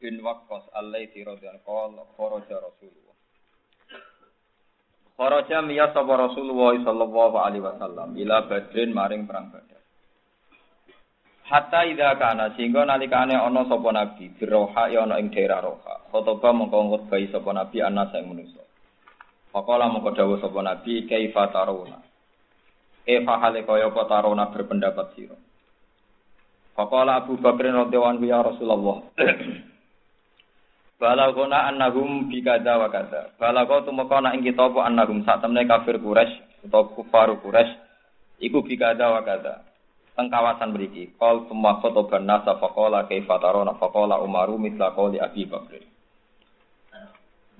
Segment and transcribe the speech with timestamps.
[0.00, 3.16] bin Waqqas allaiti radhiyallahu qala kharaja Rasulullah.
[5.16, 9.80] Kharaja miya sapa Rasulullah sallallahu alaihi wasallam ila Badrin maring perang Badar.
[11.46, 16.12] Hatta idza kana sehingga nalikane ana sapa nabi biroha ya ana ing daerah Roha.
[16.12, 18.60] Khotoba mengko ngutbai sapa nabi ana sing manusa.
[19.56, 22.04] Faqala mengko sapa nabi kaifa taruna.
[23.06, 25.38] E fahale kaya apa taruna berpendapat sira.
[26.76, 29.00] Faqala Abu radhiyallahu anhu ya Rasulullah.
[30.96, 33.36] Balagona annahum bi kadza wa kadza.
[33.36, 37.76] Balago tumeka ana ing kita apa annahum sak temne kafir Quraisy utawa kufar Quraisy
[38.40, 39.60] iku bi kadza wa kadza.
[40.16, 45.44] Teng kawasan mriki, qol summa khotoban nasa faqala kaifa tarona faqala Umaru mithla qoli Abi
[45.44, 45.84] Bakr.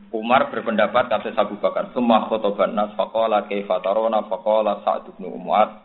[0.08, 5.84] Umar berpendapat kata Abu Bakar, summa khotoban nas faqala kaifa tarona faqala Sa'd bin Mu'ad.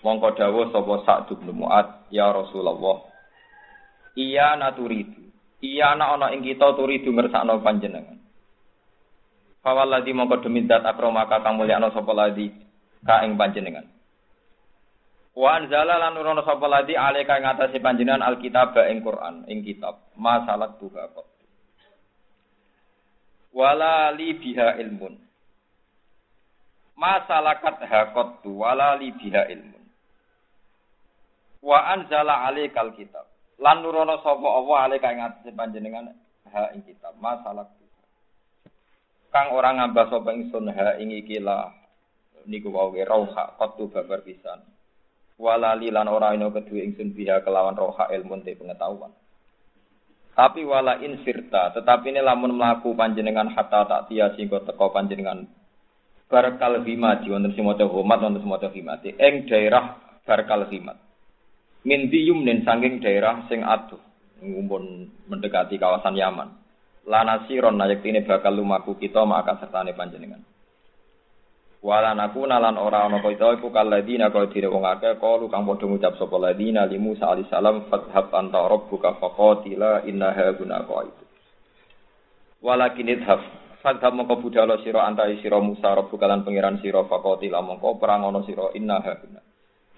[0.00, 3.04] Mongko dawuh sapa Sa'd bin Mu'ad, ya Rasulullah.
[4.16, 5.23] Iya naturidu
[5.64, 8.20] Iya ana ana ing kita turi du ngersakno panjenengan.
[9.64, 12.52] Fawalladzi mongko demi zat akromaka kang mulyakno sapa ladi
[13.00, 13.88] ka ing panjenengan.
[15.32, 20.04] Wa anzala lan nurono sapa ladi alika ing atase panjenengan alkitab ing Quran ing kitab
[20.20, 21.32] masalah tuha kok.
[23.56, 25.16] Wala li biha ilmun.
[27.00, 29.84] Masalakat hakot tu wala li biha ilmun.
[31.64, 36.10] Wa anzala alikal kitab lan nurono sapa Allah ale kang ngatasi panjenengan
[36.50, 37.14] ha ing kitab.
[37.18, 37.70] Masalah
[39.30, 41.70] kang ora ngambah sapa ingsun ha ing iki lah.
[42.44, 44.60] Niku wae rauha qatu babar pisan.
[45.40, 49.10] Walali lan ora ino kedue ingsun biha kelawan roha ilmu te pengetahuan.
[50.34, 52.58] Tapi wala in sirta tetapi ini lamun
[52.98, 55.46] panjenengan hatta tak tia singgo teko panjenengan.
[56.26, 58.66] Barkal himati wonten sing maca homat wonten sing maca
[59.46, 59.84] daerah
[60.26, 60.66] barkal
[61.84, 64.00] min yumnin saking daerah sing aduh
[64.40, 66.48] ngumpul mendekati kawasan Yaman.
[67.04, 70.40] Lana siron nayak ini bakal lumaku kita maka sertane panjenengan.
[71.84, 75.84] Wala naku nalan ora ana kita iku kaladina kaya dire wong akeh kalu kang padha
[75.84, 81.24] ngucap sapa ladina li Musa alaihi salam fathhab anta rabbuka faqatila innaha guna qaidu.
[82.64, 83.36] Walakin idhab
[83.84, 88.40] fathhab mongko budhalo sira anta sira Musa rabbuka lan pangeran sira faqatila mongko perang ana
[88.48, 89.43] sira innaha guna.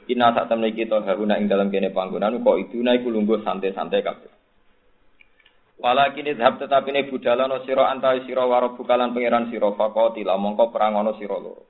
[0.07, 4.31] Inna saat temen kita haruna ing dalam kene panggonan kok itu naik lungguh santai-santai kabeh.
[5.83, 10.71] Walakin idhab tetapi ini budala no siro antai siro waro bukalan pangeran siro fakoti mongko
[10.71, 11.65] perang ono siro loro.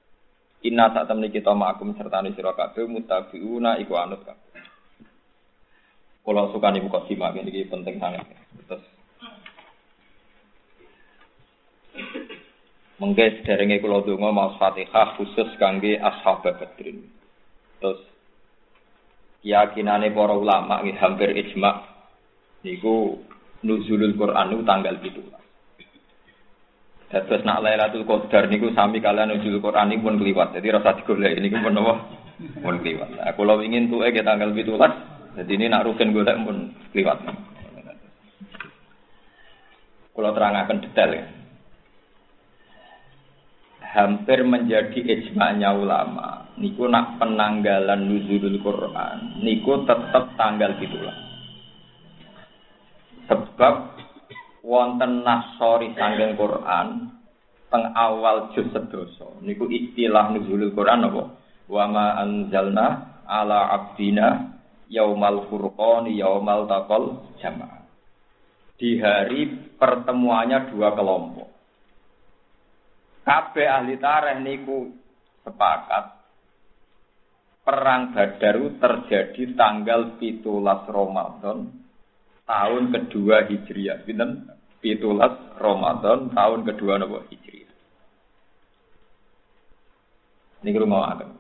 [0.69, 4.63] Inna saat temen kita ma'akum sertani siro kabeh mutabiuna iku anut kabeh.
[6.27, 8.27] Kalau suka nih buka simak ini penting sangat.
[8.67, 8.83] Terus
[12.97, 17.05] Mengke sederenge kula donga maos Fatihah khusus kangge ashab Badrin.
[17.77, 18.01] Terus
[19.47, 21.87] keyakinane para ulama nggih hampir ijma
[22.67, 23.23] niku
[23.63, 25.23] nuzulul Quran niku tanggal 17.
[27.07, 30.51] Dados nak Lailatul Qadar niku sami kalian nuzulul Quran niku pun kliwat.
[30.59, 31.95] Jadi rasa digolek niku pun napa?
[32.59, 33.23] Pun kliwat.
[33.23, 37.23] Nah, kalau ingin tuh ke tanggal 17, jadi ini nak rugen golek pun kliwat.
[40.11, 41.36] Kalau terangkan detail ya
[43.97, 46.53] hampir menjadi ijma'nya ulama.
[46.61, 51.17] Niku nak penanggalan nuzulul Quran, niku tetap tanggal gitulah.
[53.29, 53.75] Sebab
[54.65, 57.13] wonten nasori sanggeng Quran
[57.73, 59.41] teng awal juz sedoso.
[59.41, 61.25] Niku istilah nuzulul Quran apa?
[61.67, 64.61] Wa ma anzalna ala abdina
[64.93, 67.85] yaumal furqani yaumal taqal jamaah.
[68.77, 71.56] Di hari pertemuannya dua kelompok
[73.27, 74.87] Kabeh ahli tareh niku
[75.43, 76.15] sepakat
[77.67, 80.47] perang Badaru terjadi tanggal 17
[80.87, 81.75] Ramadan
[82.47, 84.07] tahun kedua Hijriah.
[84.07, 84.47] Pinten?
[84.79, 87.75] 17 Ramadan tahun kedua napa Hijriah.
[90.63, 91.35] Niki rumawaken.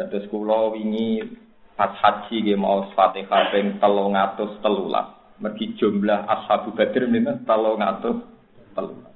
[0.00, 1.20] Dados kula wingi
[1.76, 5.44] pas haji nggih mau Fatihah ping 313.
[5.44, 9.13] Mergi jumlah ashabu Badr niku 313.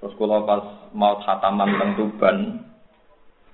[0.00, 0.64] Terus kalau pas
[0.96, 2.36] mau khataman teng Tuban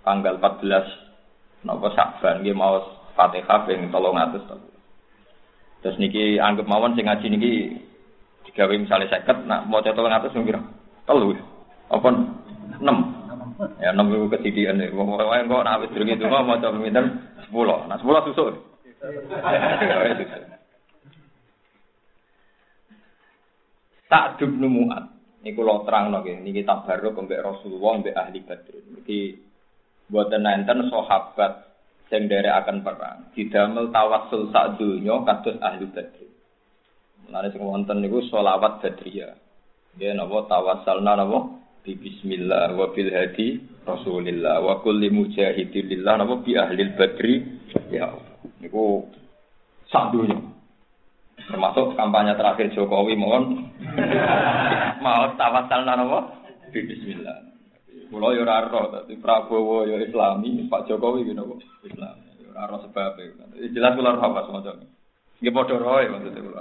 [0.07, 2.79] tanggal 14 napa Sakban nggih mau
[3.19, 4.67] Fatihah ping 300
[5.83, 7.53] Terus niki anggap mawon sing ngaji niki
[8.57, 10.65] gawe misalnya seket, nak mau coba ngatus ngira
[11.05, 11.37] telu,
[11.93, 12.09] apa?
[12.81, 12.97] Enam,
[13.77, 14.89] ya enam itu kesidian nih.
[14.97, 17.05] Wong wong kok nak wis durung itu mau coba pinter
[17.45, 18.57] sepuluh, nah sepuluh susu.
[24.09, 25.16] Tak dubnu muat.
[25.47, 28.75] Niku lo terang nggih, niki kitab baru mbek Rasulullah mbek ahli Badr.
[28.99, 29.39] Niki
[30.11, 31.71] buatan nenten sahabat
[32.11, 33.31] sing akan perang.
[33.31, 36.27] Didamel tawassul sak donya kados ahli Badr.
[37.31, 39.35] Mulane sing wonten niku sholawat Badriyah.
[39.95, 41.39] Nggih napa tawassalna napa
[41.87, 47.35] bi bismillah wa bil hadi Rasulillah wa kulli mujahidin lillah napa bi ahli Badri
[47.91, 48.15] ya
[48.63, 49.07] niku
[49.91, 50.56] sak donya.
[51.37, 53.69] Termasuk kampanye terakhir Jokowi mohon
[55.05, 56.33] mau tawassalna napa
[56.73, 57.45] bi bismillah.
[58.07, 62.17] Kulo yo ora ro, dadi Prabowo yo Islami, Pak Jokowi gitu kok Islam.
[62.41, 63.21] Yo ora ro sebab
[63.75, 64.75] Jelas kula ora apa semacam.
[65.37, 66.61] Nggih padha roe maksudnya kula.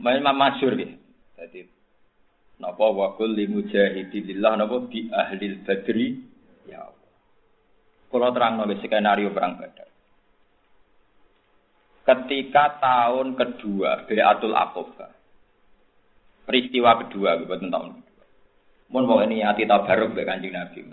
[0.00, 0.92] Main masyhur nggih.
[1.36, 1.60] Dadi
[2.58, 6.08] napa wa kulli mujahidillah napa bi ahli badri
[6.64, 7.12] ya Allah.
[8.08, 9.87] Kula terangno skenario perang Badar.
[12.08, 15.12] Ketika tahun kedua Beatul Aqabah.
[16.48, 18.00] Peristiwa kedua, bukan tahun
[18.88, 20.88] Mun mau ini hati tabaruk be kanjeng Nabi.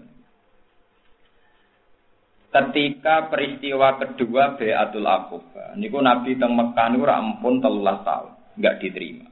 [2.51, 8.77] Ketika peristiwa kedua Beatul Aqabah, niku Nabi teng Mekah niku ora ampun 13 tahun, enggak
[8.83, 9.27] diterima.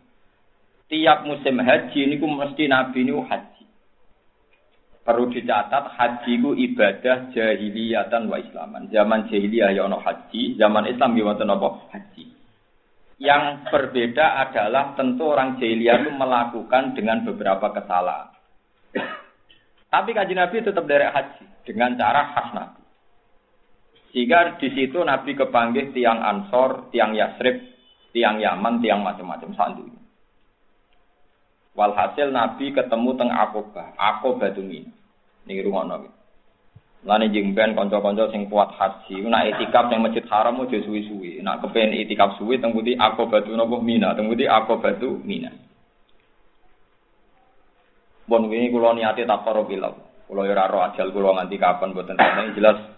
[0.87, 3.52] Tiap musim haji niku mesti Nabi niku haji.
[5.03, 8.87] Perlu dicatat haji ku ibadah jahiliyatan wa islaman.
[8.87, 11.51] Zaman jahiliyah ya ono haji, zaman Islam ya wonten?
[11.91, 12.23] Haji.
[13.19, 18.31] Yang berbeda adalah tentu orang jahiliyah itu melakukan dengan beberapa kesalahan.
[19.91, 22.81] Tapi kaji Nabi tetap dari haji dengan cara khas Nabi.
[24.13, 27.59] Sehingga di situ Nabi kepanggil tiang Ansor, tiang Yasrib,
[28.13, 29.83] tiang Yaman, tiang macam-macam sandu.
[31.73, 34.85] Walhasil Nabi ketemu teng Akoba, Akoba Dumi.
[35.43, 35.65] Ini iki.
[35.65, 36.07] Lane
[37.03, 39.25] Lani jengben konco-konco sing kuat haji.
[39.25, 41.43] Nak itikaf yang masjid haram mau suwi-suwi.
[41.43, 45.51] Nak kepen itikaf suwi teng budi Akoba tu mina, teng budi Akoba tu mina.
[48.23, 49.91] Bon ini kula niate tak karo kula.
[50.29, 52.15] Kula ora yoraro ajal kula nganti kapan mboten
[52.55, 52.92] jelas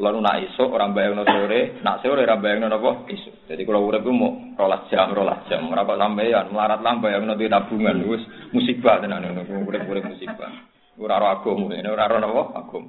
[0.00, 3.44] kulo nu nak isuk orang bayangno sore, nak sore ora bayangno napa isuk.
[3.44, 5.68] Jadi kulo urip ku mau rolas jam, rolas jam.
[5.68, 8.24] Ora kok melarat lah bayangno di tabungan wis
[8.56, 10.48] musibah tenan ngono urip-urip musibah.
[10.96, 12.88] Ora roh agama, ora roh napa agama.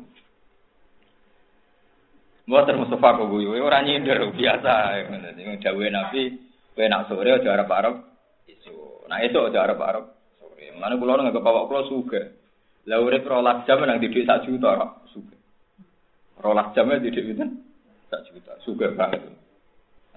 [2.47, 5.03] Mboten Mustafa kok guyu, ora nyindir biasa.
[5.11, 6.31] Dadi dawuhe Nabi,
[6.71, 7.95] kowe nak sore aja arep-arep
[8.47, 9.11] isuk.
[9.11, 10.07] Nah esuk aja arep-arep
[10.79, 12.31] Mana pulau nggak kebawa pulau suga.
[12.87, 15.00] Lah urip rolas jam nang didik sak juta.
[16.41, 17.45] Rolas jamnya didik itu
[18.09, 19.23] sak juta, suga banget.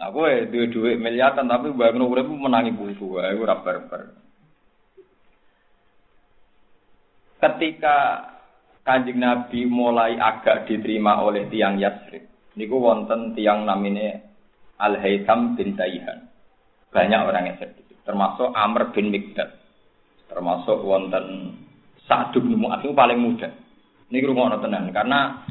[0.00, 4.02] Aku eh duit duit miliaran tapi bangun urip menangi buku, aku ora barbar.
[7.38, 7.96] Ketika
[8.84, 12.24] Kanjeng Nabi mulai agak diterima oleh tiang Yasrib.
[12.56, 14.20] Niku wonten tiang namine
[14.80, 16.28] Al Haytham bin Taihan.
[16.92, 19.64] Banyak orang yang sedih, termasuk Amr bin Mikdad
[20.34, 21.56] termasuk wonten
[22.04, 23.48] Sa'd bin Mu'adz paling muda.
[24.12, 25.46] Ini rumah tenan karena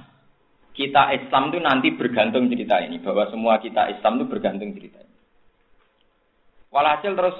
[0.73, 5.15] kita Islam itu nanti bergantung cerita ini bahwa semua kita Islam itu bergantung cerita ini.
[6.73, 7.37] Walhasil terus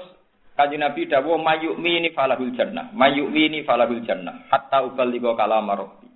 [0.54, 6.06] Kanjeng Nabi dawuh mayu'mini falahul jannah, mayu'mini falahul jannah, hatta uballigha kalam rabbi.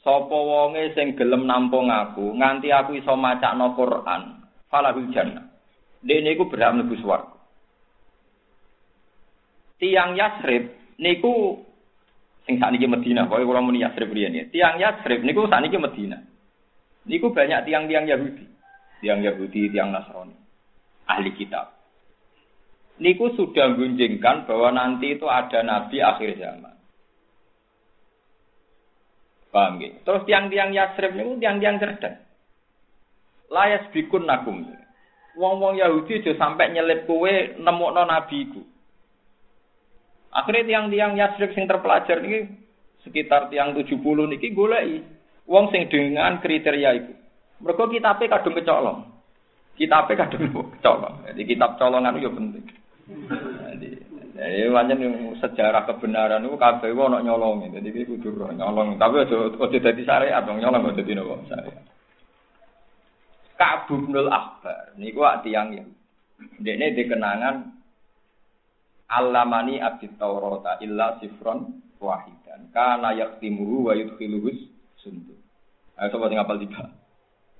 [0.00, 4.40] Sapa wonge sing gelem nampung aku nganti aku iso macakno Quran,
[4.72, 5.52] falahul jannah.
[6.00, 7.38] Dene iku berhak mlebu swarga
[9.78, 11.62] tiang Yasrib niku
[12.44, 14.44] sing sakniki Medina, pokoke kula muni Yasrib riyen ya.
[14.50, 16.18] Tiang Yasrib niku sakniki Medina.
[17.08, 18.44] Niku banyak tiang-tiang Yahudi.
[19.00, 20.36] Tiang Yahudi, tiang Nasrani.
[21.08, 21.72] Ahli kitab.
[23.00, 26.76] Niku sudah gunjingkan bahwa nanti itu ada nabi akhir zaman.
[29.48, 29.96] Paham gitu?
[30.04, 32.20] Terus tiang-tiang Yasrib niku tiang-tiang cerdas.
[33.48, 34.60] Layas bikun nakum.
[35.38, 38.60] Wong-wong Yahudi aja sampai nyelip kue nabi iku.
[40.28, 42.52] Akhirnya tiang-tiang Yasrib sing terpelajar ini
[43.00, 45.17] sekitar tiang 70 niki goleki
[45.48, 47.12] wong sing dengan kriteria itu.
[47.64, 48.98] Mereka kitabnya kadung kecolong.
[49.74, 51.14] Kitabnya kadung kecolong.
[51.26, 52.64] Jadi kitab colongan itu penting.
[53.74, 53.88] Jadi,
[54.36, 55.00] jadi macam
[55.40, 57.66] sejarah kebenaran itu kabeh ono nyolong.
[57.72, 59.00] Jadi iki kudu nyolong.
[59.00, 61.84] Tapi aja aja dadi syariat, dong nyolong aja dadi nopo syariat.
[63.58, 65.90] Ka'b bin Al-Ahbar niku tiang yang
[66.38, 67.56] Dekne dikenangan
[69.08, 72.70] Alamani abdi Taurata illa sifron wahidan.
[72.70, 74.52] Kana yaktimuhu wa yudkhiluhu
[75.00, 75.37] sundu.
[75.98, 76.94] Ayo coba tinggal apal tiga.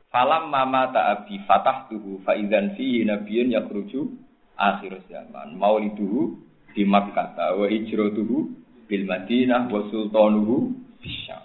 [0.09, 4.15] Falam mama ta'abi fatah tuhu fa idzan fihi nabiyyun yakhruju
[4.55, 5.59] akhir zaman.
[5.59, 6.39] Mauliduhu
[6.73, 8.37] di Makkah wa hijratuhu
[8.87, 10.71] bil Madinah wa sultanuhu
[11.03, 11.45] bisyam.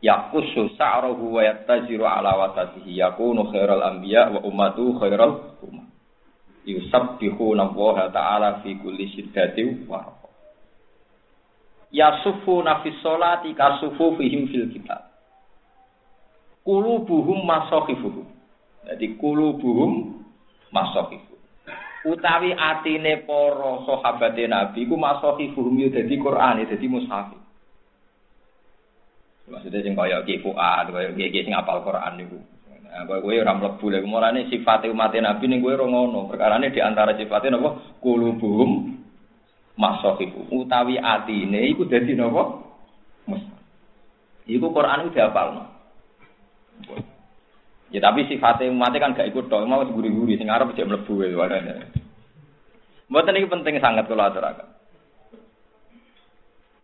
[0.00, 5.90] Yaqusu sa'ruhu wa yattajiru ala watatihi yakunu khairal anbiya wa ummatu khairal ummah.
[6.66, 10.30] Yusabbihuna Allah ta'ala fi kulli syiddatin wa rafa.
[11.90, 15.15] Yasufuna fi sholati kasufu fihim fil kitab.
[16.66, 18.26] Kulubuhum masohifuhum.
[18.90, 20.18] Jadi kulubuhum
[20.74, 21.36] masohifuhum
[22.06, 27.34] utawi atine para sahabat Nabi ku masohi fuhum yo dadi Quran, dadi mushaf.
[29.46, 32.38] Maksudnya sing kaya Ki Fuad, kaya Ki sing apal Quran niku.
[32.86, 36.30] Nah, kowe ora mlebu lek mulane sifate umat Nabi ning kowe ora ngono.
[36.30, 37.98] Perkarane di antara sifate napa?
[37.98, 38.94] Qulubuhum
[39.74, 40.50] masohifu.
[40.54, 42.62] Utawi atine iku dadi napa?
[43.26, 43.58] Mushaf.
[44.46, 45.62] Iku Quran udah apalno.
[47.94, 51.38] Ya tapi sifatnya umatnya kan gak ikut dong, mau guri-guri, sing Arab aja mlebu ya
[51.38, 51.86] warane.
[53.06, 54.66] Mboten ini penting sangat kalau aturaken.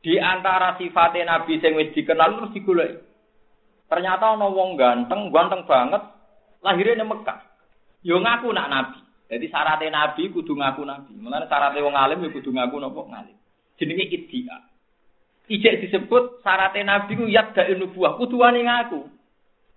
[0.03, 3.03] Di antara sifatnya Nabi sing wis dikenal terus digoleki.
[3.93, 6.03] Ternyata ana wong ganteng, ganteng banget,
[6.65, 7.39] lahirnya di Mekah.
[8.01, 8.99] Yo ngaku nak Nabi.
[9.29, 11.13] Jadi syaratnya Nabi kudu ngaku Nabi.
[11.21, 13.37] Mulane syaratnya wong alim yo kudu ngaku nopo ngalim.
[13.77, 14.65] Jenenge iddia.
[15.53, 19.12] Ijek disebut syaratnya Nabi ku yadda nubuwah, kudu wani ngaku.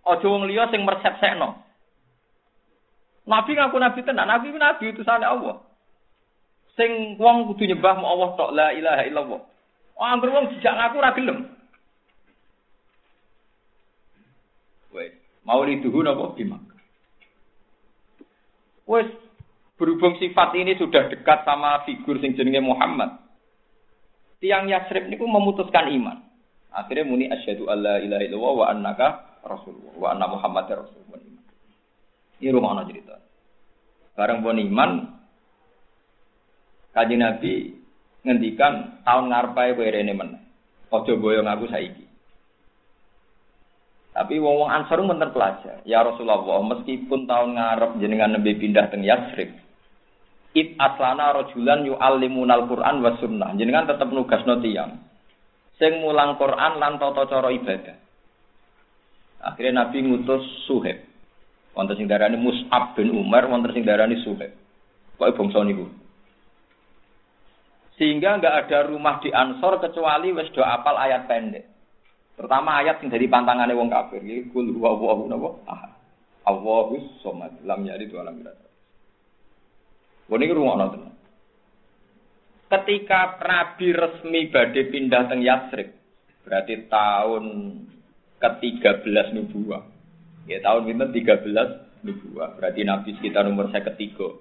[0.06, 1.66] Aja wong liya sing mersepsekno.
[3.26, 5.66] Nabi ngaku nabi tenan, nabi ku nabi utusane Allah.
[6.78, 9.42] Sing wong kudu nyembah mu Allah tok la ilaha illallah.
[9.98, 11.40] Oh, anggur wong dijak ngaku ora gelem.
[14.94, 16.62] Wes, mauliduhu napa bimak.
[18.86, 19.10] Wes,
[19.82, 23.18] berhubung sifat ini sudah dekat sama figur sing jenenge Muhammad.
[24.38, 26.22] Tiang Yasrib niku memutuskan iman.
[26.76, 29.08] Akhirnya muni asyhadu alla ilaha illallah wa annaka
[29.46, 31.22] Rasulullah wa anna Muhammad Rasulullah.
[32.42, 33.16] Ini rumah cerita.
[34.18, 34.92] Bareng pun iman,
[36.92, 37.54] kaji Nabi
[38.26, 40.42] ngendikan tahun ngarpai ini men.
[40.90, 42.06] Ojo boyong aku saiki.
[44.16, 45.84] Tapi wong wong Ansar menten pelajar.
[45.84, 49.52] Ya Rasulullah, meskipun tahun ngarep jenengan nabi pindah teng Yasrib,
[50.56, 53.52] It aslana rojulan yu'allimunal Qur'an wa sunnah.
[53.60, 55.04] Jenengan tetep nugas tiyang.
[55.76, 58.05] Sing mulang Quran lan tata cara ibadah.
[59.44, 61.04] Akhirnya Nabi ngutus Suheb.
[61.76, 64.56] Wonten sing darani Mus'ab bin Umar, wonten sing darani Suheb.
[65.20, 65.88] Kok bangsa niku.
[67.96, 71.64] Sehingga nggak ada rumah di Ansor kecuali wis do apal ayat pendek.
[72.36, 75.50] Pertama ayat sing dari pantangane wong kafir, iki kul huwa Allahu napa?
[75.72, 75.92] Ahad.
[76.46, 78.60] Allahus somad, lam yalid wa lam yulad.
[80.26, 81.14] Ini rumah tenan.
[82.66, 85.96] Ketika Nabi resmi badhe pindah teng Yasrib,
[86.44, 87.46] berarti tahun
[88.40, 89.84] ke-13 nubuah.
[90.46, 92.56] Ya tahun itu 13 nubuah.
[92.60, 94.36] Berarti Nabi sekitar umur saya ketiga.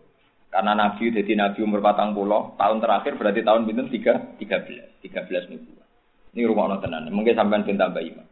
[0.53, 5.45] Karena Nabi jadi Nabi umur patang pulau, tahun terakhir berarti tahun tiga belas, tiga belas
[5.51, 5.87] nubuah.
[6.35, 7.11] Ini rumah Allah tenan.
[7.15, 8.27] Mungkin sampai bin tambah iman.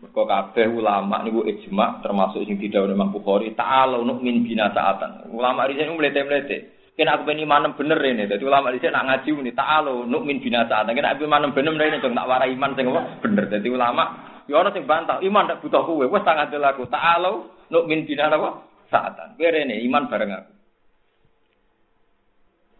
[0.00, 5.28] Mereka kabeh ulama niku ijma termasuk sing tidak Imam Bukhari ta'ala nuk min bina saatan.
[5.28, 6.79] Ulama di sini melete-melete.
[6.98, 8.28] Kena aku pengen iman bener ini.
[8.28, 10.92] Jadi ulama di sini nak ngaji ini ta'ala nuk min bina saatan.
[10.92, 12.86] Kena aku iman bener ini dong tak warai iman sing
[13.24, 13.44] bener.
[13.48, 14.04] Jadi ulama
[14.50, 16.82] Ya ana sing bantah, iman ndak butuh kowe, wis tak ngandel aku.
[16.90, 18.66] Ta'alu nuk min bina apa?
[18.90, 19.38] Saatan.
[19.38, 20.52] Kowe rene iman bareng aku.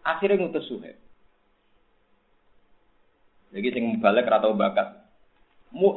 [0.03, 0.99] Akhirnya ngutus Suhaib.
[3.55, 4.99] Jadi sing balik ra tau bakat.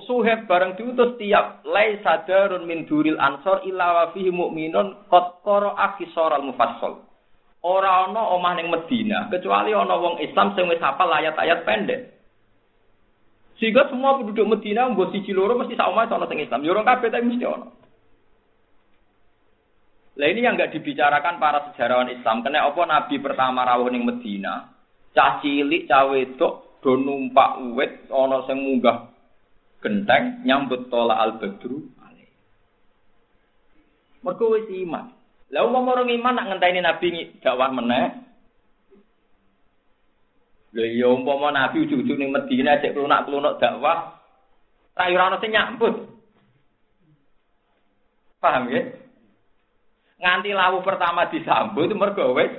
[0.07, 5.99] Suhaib bareng diutus tiap lai sadarun min duril ansor illa wa fihi mu'minun qad qara'a
[5.99, 7.03] khisaral mufassal.
[7.65, 12.13] Ora ana omah ning Medina kecuali ana wong Islam sing wis hafal ayat-ayat pendek.
[13.57, 16.61] Sehingga semua penduduk Medina mbok siji loro mesti sak omahe ana sing Islam.
[16.61, 17.67] Yo ya kabeh tapi mesti ana.
[20.15, 22.45] Lah ini yang nggak dibicarakan para sejarawan Islam.
[22.45, 24.69] Karena apa Nabi pertama rawuh ning Medina,
[25.17, 29.09] cah cilik, cah wedok do numpak uwit ana sing munggah
[29.81, 31.81] genteng nyambut tola al badru
[34.25, 35.13] Mergo wis iman.
[35.55, 38.25] Lah umum orang iman nak ngenteni Nabi dakwah meneh,
[40.75, 44.19] Lha iya umpama Nabi ujug-ujug ning Madinah cek klunak-klunak dakwah,
[44.99, 45.95] ra ora ono sing nyambut.
[48.43, 48.83] Paham ya?
[50.19, 52.51] Nganti lawu pertama disambut mergo wis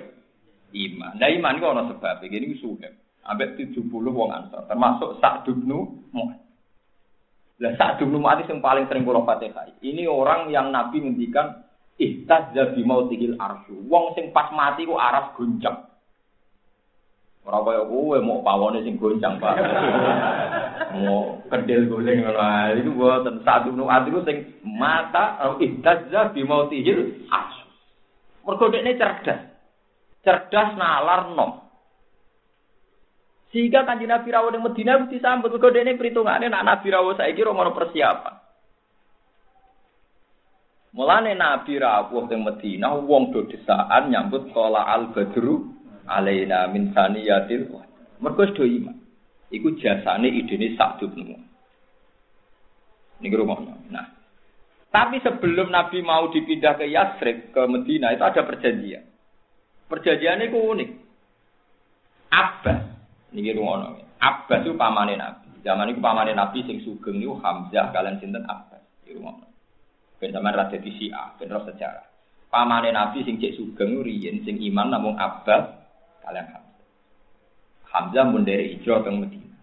[0.72, 1.20] iman.
[1.20, 2.90] Nah iman ku ono sebab iki niku suhe.
[3.26, 5.66] Ambek 70 wong Ansor, termasuk Sa'd bin
[6.14, 6.46] Mu'adz.
[7.58, 9.82] Lah Sa'd bin yang paling sering kula Fatihah.
[9.82, 13.72] Ini orang yang Nabi ngendikan ihtazza bi mautihil arsy.
[13.88, 15.88] Wong sing pas mati ku aras goncang.
[17.46, 19.56] Ora kaya kowe mau pawone sing goncang, Pak.
[21.06, 22.74] mau kedel guling ngono.
[22.76, 27.54] Iku mboten satu nu atiku sing mata ihtazza bi mautihil as.
[28.44, 29.56] Mergo dekne cerdas.
[30.26, 31.62] cerdas nalar nom.
[33.54, 37.56] Sehingga kanjeng Nabi rawuh ning Madinah mesti sambut mergo dene perhitungane nak Nabi saiki ora
[37.56, 38.45] ono persiapan.
[40.96, 45.68] Mulane Nabi rawuh ning Madinah wong do desaan nyambut kala al badru
[46.08, 47.68] alaina min saniyatil
[48.24, 48.96] mergo do iman.
[49.52, 51.36] Iku jasane idene sak dupmu.
[53.20, 53.76] Niki rumahnya.
[53.92, 54.08] Nah,
[54.92, 59.04] tapi sebelum Nabi mau dipindah ke Yasrib, ke Medina, itu ada perjanjian.
[59.88, 60.90] Perjanjiannya itu unik.
[62.32, 62.82] Abbas,
[63.32, 64.00] Niki rungono.
[64.20, 65.64] Abbas itu pamane Nabi.
[65.64, 68.84] Zaman itu pamane Nabi sing sugeng niku Hamzah kalian sinten Abbas.
[69.08, 69.55] Iki rungono.
[70.26, 72.02] Ben sampean ra dadi Syiah, ben sejarah.
[72.50, 75.70] Pamane Nabi sing cek sugeng riyen sing iman namung Abbas
[76.26, 76.90] kalian Hamzah.
[77.94, 79.62] Hamzah mun dari hijrah teng Madinah.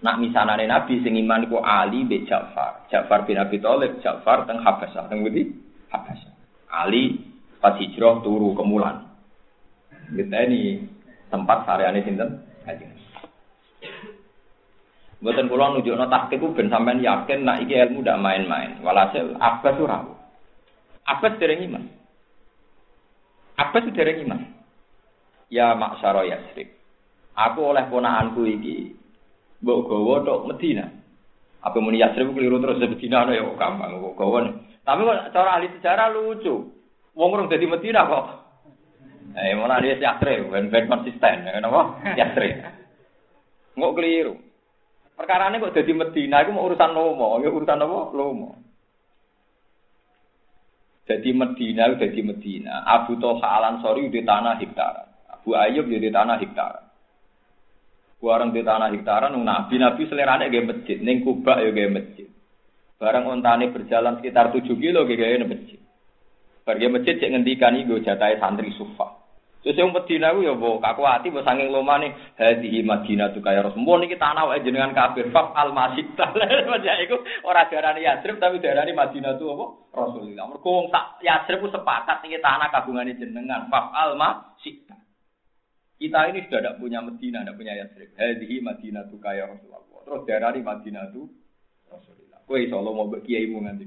[0.00, 2.88] Nak misanane Nabi sing iman iku Ali be Ja'far.
[2.88, 5.44] Ja'far bin Abi Thalib, Ja'far teng Habasyah, teng Budi
[5.92, 6.32] Habasyah.
[6.72, 7.20] Ali
[7.60, 9.12] pas hijrah turu kemulan.
[10.08, 10.88] Kita ini
[11.28, 13.01] tempat sareane sinten kanjeng
[15.22, 18.82] Buatan pulau nujuk no taktik ben sampean yakin nak iki ilmu main-main.
[18.82, 20.12] Walhasil apa tuh rawu.
[21.06, 21.84] Apa sedereng iman.
[23.54, 24.40] Apa sedereng iman.
[25.46, 26.74] Ya maksaro yasrib.
[27.38, 28.98] Aku oleh ponaanku iki.
[29.62, 30.90] Mbok gawa tok Medina.
[31.62, 34.50] Apa muni yasrib keliru terus Medina ya gampang kok gawa.
[34.82, 36.66] Tapi kok cara ahli sejarah lucu.
[37.14, 38.42] Wong urung dadi Medina kok
[39.32, 41.96] Eh, malah dia yastre, ben-ben konsisten, ya, kenapa?
[42.20, 42.48] Yastre.
[43.72, 44.34] Nggak keliru.
[45.12, 47.98] Perkara ini kok jadi Medina, itu mau urusan lomo, ya urusan apa?
[48.16, 48.50] Lomo.
[51.06, 52.86] Jadi Medina, jadi Medina.
[52.88, 55.08] Abu Toha Alan Sori di tanah hektaran.
[55.28, 56.84] Abu Ayub di tanah hektaran.
[58.22, 62.30] Barang di tanah hektaran, nabi nabi selerane gaya masjid, neng kubah ya gaya masjid.
[63.02, 65.82] Barang ontane berjalan sekitar 7 kilo gaya masjid.
[66.62, 69.21] Pergi masjid cek ngendikan iku jatahe santri sufa.
[69.62, 73.62] Terus yang Medina ku ya mbok kaku ati mbok saking lomane hadhihi Madinah tu kaya
[73.62, 76.02] Rasulullah niki tanah wae jenengan kafir faf al masjid.
[76.82, 79.66] Ya iku ora darani Yatsrib tapi darani Madinah tu apa?
[79.94, 80.50] Rasulullah.
[80.50, 84.82] Mergo wong sak Yatsrib ku sepakat niki tanah kagungane jenengan faf al masjid.
[85.94, 88.10] Kita ini sudah tidak punya Medina, tidak punya Yatsrib.
[88.18, 90.02] Hadhihi Madinah tu kaya Rasulullah.
[90.02, 91.30] Terus darani Madinah tu
[91.86, 92.42] Rasulullah.
[92.50, 93.86] Kowe iso lomo mbek kiaimu nganti.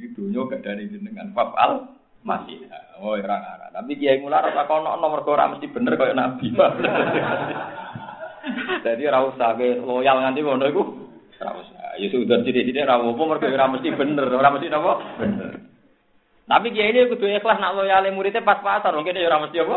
[0.00, 2.68] Iki donya gak dani jenengan faf al masih.
[3.00, 6.52] Oh orang Arab tapi kiai mular ora kono nomor ora mesti bener kaya nabi.
[8.84, 10.82] Jadi ora usah loyal nganti ngono iku.
[11.40, 11.96] Ora usah.
[11.96, 14.28] Ya sudah sithik-sithik ora apa mergo ora mesti bener.
[14.28, 14.92] Ora mesti napa?
[15.16, 15.64] Bener.
[16.44, 19.00] Tapi kiai ini kudu ikhlas nak loyal muridnya pas-pasan.
[19.00, 19.76] Mungkin ya ora mesti apa?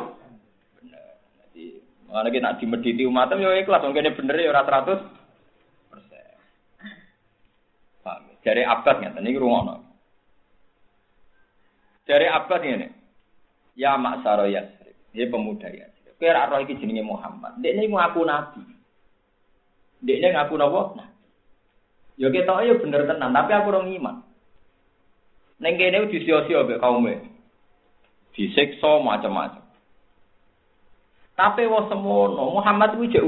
[0.80, 1.04] Bener.
[1.48, 1.64] Jadi
[2.12, 3.88] mana kita nak dimediti umatem ya ikhlas.
[3.88, 5.00] Mungkin bener ya ora 100
[5.92, 6.36] persen.
[8.04, 9.83] Paham dari abad ngeten iki rungono
[12.04, 12.88] dari Abbas ini,
[13.80, 15.88] ya maksaro Yasrib, dia pemuda ya.
[16.24, 17.60] Kira roh iki jenenge Muhammad.
[17.60, 18.64] Dek ini ngaku nabi.
[20.00, 20.80] Dek ini ngaku nabi.
[20.96, 21.10] Nah.
[22.16, 24.16] Ya kita ya bener tenan, tapi aku orang iman.
[25.60, 27.28] Neng kene disio-sio mbek kaume.
[28.32, 29.68] Disiksa macam-macam.
[31.36, 33.24] Tapi wong semono Muhammad kuwi jek.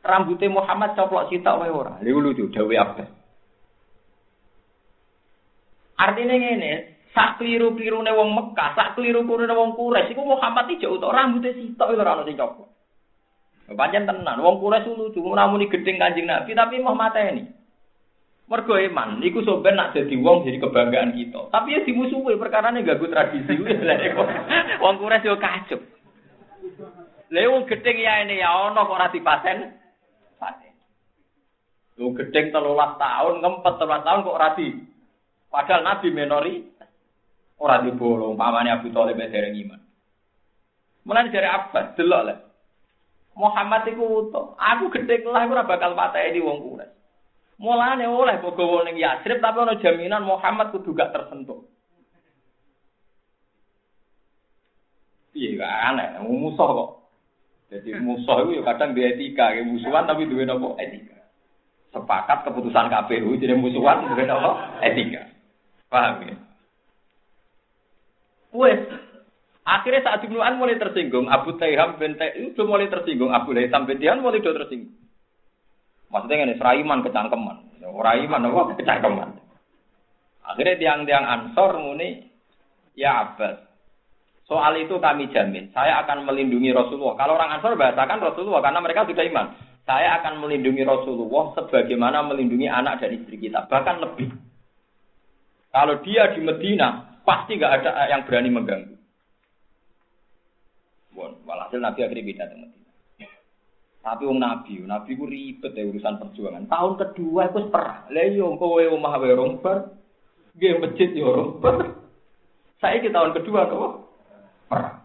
[0.00, 2.00] Rambutnya Muhammad coplok sitok wae ora.
[2.00, 3.10] Lha lucu dawe Abbas.
[5.98, 11.14] Artinya ngene, sak kliru-klirune wong Mekah, sak kliru-klirune wong Quraisy iku Muhammad iki jauh tok
[11.14, 12.68] rambute sitok ora ono sing copot.
[13.68, 17.44] Pancen tenan, wong Quraisy lucu namuni gedeng Kanjeng Nabi tapi mau mateni.
[18.48, 21.52] Mergo iman, iku soben nak jadi wong jadi kebanggaan kita.
[21.52, 23.60] Tapi ya dimusuhi perkara ini gak tradisi.
[24.82, 25.82] wong Quraisy yo kacuk.
[27.28, 29.58] Lha wong gedeng ya ini ya ono kok ora dipaten.
[30.40, 30.72] Paten.
[32.00, 32.56] Wong gedeng 13
[32.96, 34.68] tahun, ngempet 13 tahun kok ora di.
[35.48, 36.54] Padahal Nabi menori
[37.58, 39.80] Ora dibolong, pamane Abu Thalib dereng iman.
[41.02, 42.38] Mulane dari Abbas delok lah.
[43.38, 44.54] Muhammad iku utuh.
[44.58, 46.94] Aku gedhe lah ora bakal pateni wong Quraisy.
[47.58, 51.66] Mulane oleh bogowo ning Yasrib tapi ana jaminan Muhammad kudu gak tersentuh.
[55.34, 56.90] Iya aneh, musuh kok.
[57.70, 61.18] Jadi musuh itu ya kadang di etika, ya musuhan tapi duwe nopo etika.
[61.94, 65.30] Sepakat keputusan KPU jadi musuhan duwe nopo etika.
[65.90, 66.47] Paham ya?
[68.52, 68.80] Wes.
[69.68, 74.00] Akhirnya saat Ibnu An mulai tersinggung, Abu Taiham bin itu mulai tersinggung, Abu Laitham bin
[74.00, 74.96] Tihan mulai do tersinggung.
[76.08, 77.76] Maksudnya ini seraiman kecangkeman.
[77.84, 79.30] Seraiman apa kecangkeman.
[80.48, 82.24] Akhirnya tiang-tiang Ansor muni,
[82.96, 83.60] ya Abbas,
[84.48, 87.20] soal itu kami jamin, saya akan melindungi Rasulullah.
[87.20, 89.46] Kalau orang Ansor bahasakan Rasulullah karena mereka sudah iman.
[89.84, 94.32] Saya akan melindungi Rasulullah sebagaimana melindungi anak dan istri kita, bahkan lebih.
[95.72, 98.96] Kalau dia di Medina, Pasti nggak ada yang berani mengganggu.
[101.12, 102.72] Pun, walhasil Nabi akhirnya beda dengan.
[104.00, 106.64] Tapi wong Nabi, Nabi ku ribet ya urusan perjuangan.
[106.72, 108.08] Tahun kedua itu perang.
[108.08, 109.92] Lah yo iya, kowe omah wae romper,
[110.56, 111.92] nggih masjid yo romper.
[112.80, 113.92] Saiki tahun kedua kok
[114.72, 115.04] perang.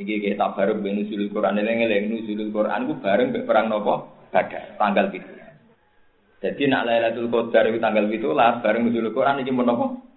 [0.00, 4.08] Niki kita baru ben nusul Quran eling-eling nusul Quran ku bareng mbek perang nopo?
[4.32, 5.26] Badar, tanggal itu.
[6.40, 10.08] Jadi nak Lailatul Qadar itu tanggal itu lah bareng nusul Quran iki menapa?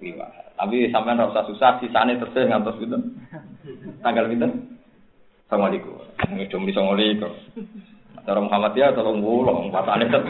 [0.00, 0.56] Liwat.
[0.56, 3.16] Tapi sampean ora usah susah sisane terus ngantos pinten?
[4.00, 4.76] Tanggal pinten?
[5.48, 6.00] Assalamualaikum.
[6.36, 7.32] Ngedum di Assalamualaikum.
[8.26, 10.24] Cara Muhammad ya tolong wulong patane tet.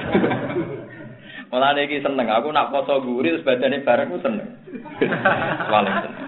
[1.50, 4.50] Malah iki seneng aku nak poso guri terus badane bareng ku seneng.
[5.72, 6.26] Paling seneng.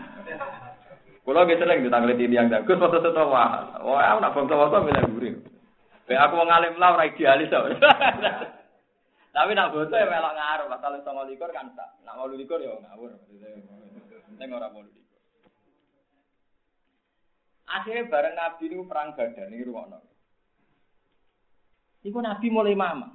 [1.29, 3.83] Kulo ge seneng ditanglet yang Gus foto foto wah.
[3.85, 5.31] Wah aku nak foto-foto milih guri.
[6.09, 7.53] Kayak aku wong alim lah ora idealis.
[9.39, 11.95] Tapi nak foto ya melok ngaruh, pasal 29 kan tak.
[12.03, 13.15] Nak 28 ya ngawur.
[14.35, 14.91] Ning ora 28.
[17.71, 19.95] Akhirnya bareng Nabi ini perang Badar ini ruang
[22.03, 23.15] Iku Nabi mulai mama.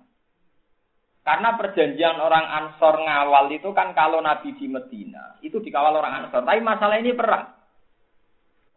[1.27, 6.47] Karena perjanjian orang Ansor ngawal itu kan kalau Nabi di Medina itu dikawal orang Ansor.
[6.47, 7.51] Tapi masalah ini perang,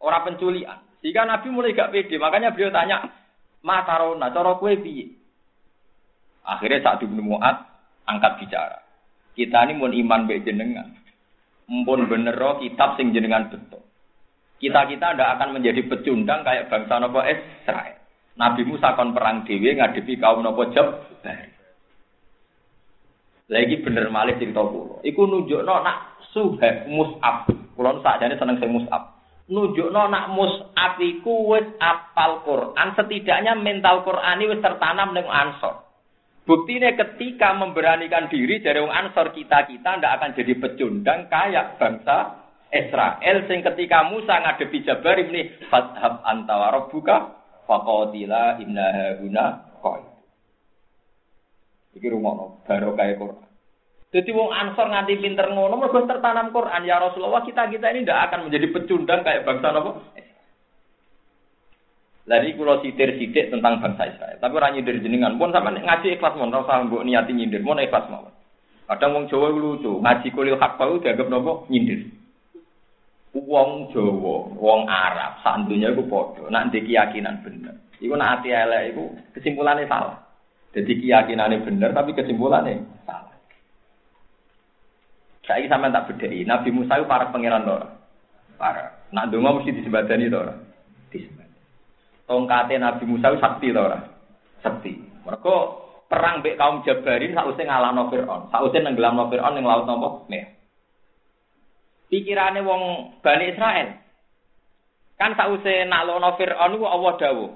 [0.03, 0.83] orang penculian.
[0.99, 2.19] Sehingga Nabi mulai gak pede.
[2.19, 3.07] Makanya beliau tanya,
[3.63, 4.75] Matarona, cara kue?
[6.47, 7.67] Akhirnya saat bin Mu'ad
[8.07, 8.79] angkat bicara.
[9.35, 10.95] Kita ini mau iman baik jenengan.
[11.67, 13.83] Mumpun bener kitab sing jenengan betul.
[14.57, 17.99] Kita-kita tidak akan menjadi pecundang kayak bangsa Nopo Israel.
[18.39, 21.05] Nabi Musa kon perang dewi ngadepi kaum Nopo Jab.
[23.47, 24.99] Lagi bener malih cerita kulo.
[25.07, 27.47] Iku nunjukno nak suhek mus'ab.
[27.47, 29.15] Kulo sakjane seneng sing mus'ab.
[29.47, 35.86] Nunjukno nak mus'ab iku wis apal Quran, setidaknya mental Quran wis tertanam ning Ansor.
[36.47, 42.39] Buktinya ketika memberanikan diri dari wong Ansor kita-kita ndak akan jadi pecundang kayak bangsa
[42.71, 47.17] Israel sing ketika Musa ngadepi Jabar ini fadhab anta wa rabbuka
[47.67, 49.45] faqatila inna guna
[49.83, 50.07] qaid.
[51.99, 53.47] Iki rumono baru kaya Quran.
[54.15, 58.47] Jadi wong Ansor nganti pinter ngono mergo tertanam Quran ya Rasulullah kita-kita ini tidak akan
[58.47, 59.75] menjadi pecundang kayak bangsa
[62.27, 62.43] napa?
[62.43, 64.37] Lagi kulo sitir sidik tentang bangsa Israel.
[64.37, 67.79] Tapi orang nyindir jenengan pun sama ngaji ikhlas mon, ora usah mbok niati nyindir, mon
[67.79, 68.35] ikhlas mawon.
[68.87, 72.11] Kadang wong Jawa lucu, ngaji kulil hak tau dianggap nopo nyindir.
[73.31, 76.51] Wong Jawa, wong Arab, santunya itu podo.
[76.51, 77.75] Nanti keyakinan bener.
[77.97, 80.21] Iku nak hati elek itu kesimpulannya salah.
[80.75, 83.33] Jadi keyakinannya bener, tapi kesimpulannya salah.
[85.47, 86.43] Saya ini sampai tak bedai.
[86.43, 87.87] Nabi Musa itu para pangeran dora.
[88.59, 88.99] Para.
[89.15, 90.53] Nak dongo mesti disebadani dora.
[91.07, 91.46] Disebadani.
[92.27, 94.03] Tongkatnya Nabi Musa itu sakti dora.
[94.59, 94.99] Sakti.
[95.23, 95.55] Mereka
[96.11, 98.51] perang bek kaum Jabarin sausnya ngalah no Fir'aun.
[98.51, 100.27] Sausnya nenggelam no Fir'aun yang laut nopo.
[100.27, 100.57] Merah
[102.11, 102.81] pikirane wong
[103.21, 103.89] Bani Israel.
[105.17, 107.51] Kan sause naklono Firaun ku Allah dawuh.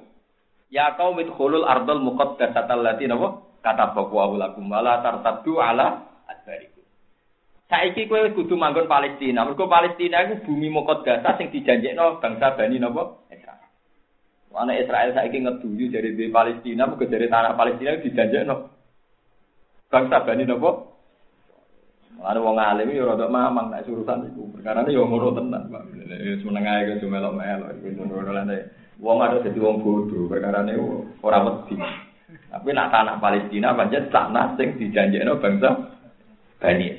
[0.72, 6.84] Ya qaum idkhulul ardal muqaddasata allati napa kata bahwa lakum wala tartaddu ala adbarikum.
[7.68, 9.44] Saiki kowe kudu manggon Palestina.
[9.44, 13.20] Mergo Palestina iku bumi muqaddasah sing dijanjekno bangsa Bani napa
[14.52, 18.56] Wana Israel saiki ngeduyu dari di Palestina, mergo dari tanah Palestina dijanjekno
[19.88, 20.72] bangsa Bani napa
[22.22, 24.54] Lalu wong alim yo rada mamang nek urusan iku.
[24.54, 25.90] Perkara yo ngono tenan, Pak.
[26.22, 28.58] Wis meneng ae ke melok-melok iku ngono lane.
[29.02, 30.78] Wong ada dadi wong bodoh, perkara ne
[31.26, 31.82] ora wedi.
[32.30, 35.98] Tapi nak tanah Palestina pancen tanah sing dijanjekno bangsa
[36.62, 36.90] Bani.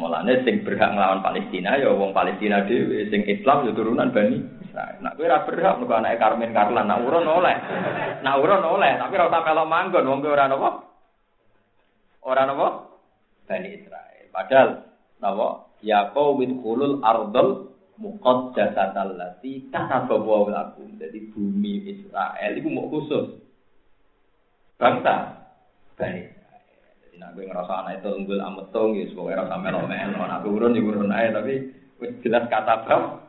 [0.00, 5.00] Mulane sing berhak nglawan Palestina ya wong Palestina dhewe, sing Islam ya turunan Bani Israil.
[5.00, 7.56] Nak kowe ora berhak mergo anake Karmen Karlan, nak urun oleh.
[8.20, 10.70] Nak urun oleh, tapi ora usah melok manggon wong kowe ora napa?
[12.20, 12.68] Ora napa?
[13.48, 14.24] Bani Israel.
[14.28, 14.68] Padahal
[15.24, 15.48] napa?
[15.80, 20.92] Ya qaumil khulul ardal muqaddasatal lati kataba wa lakum.
[21.00, 23.40] Jadi bumi Israel itu mau khusus.
[24.76, 25.40] Bangsa
[25.96, 26.64] Bani Israel.
[27.00, 30.20] Jadi nak gue ngerasa anak itu unggul ametung ya semoga rasa melo-melo.
[30.20, 31.72] Nak urun ya urun aja tapi
[32.20, 33.25] jelas kata bab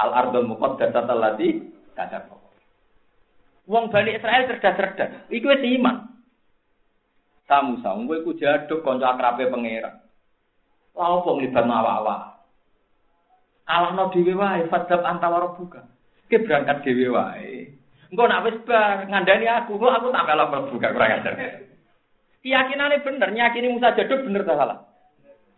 [0.00, 1.60] al ardal muqaddasatal lati
[1.92, 2.40] kataba.
[3.68, 5.30] Wong Bani Israel cerdas-cerdas.
[5.30, 6.10] Iku wis iman.
[7.46, 10.00] Kamu sang gue ku jaduk konco akrabe pangeran.
[10.94, 12.20] Lalu apa nglibat awak-awak?
[13.70, 15.86] Allah no dhewe wae fadzab antawara buka.
[16.26, 17.70] Ki berangkat dhewe wae.
[18.10, 21.34] Engko nak wis bar ngandani aku, kok aku tak melok buka kurang ajar.
[22.42, 24.78] Keyakinane bener, nyakini Musa jaduk bener ta salah?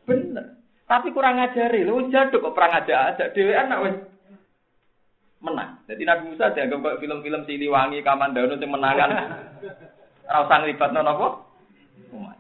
[0.05, 0.61] Bener.
[0.85, 3.96] Tapi kurang ngajari, lu jaduk kok perang aja aja dhewe anak wis
[5.42, 5.83] menang.
[5.90, 9.11] Jadi Nabi Musa dianggap kayak film-film Siliwangi, Kamandano sing menangan.
[10.31, 11.28] Ora usah nglibatno napa?
[12.14, 12.38] umat.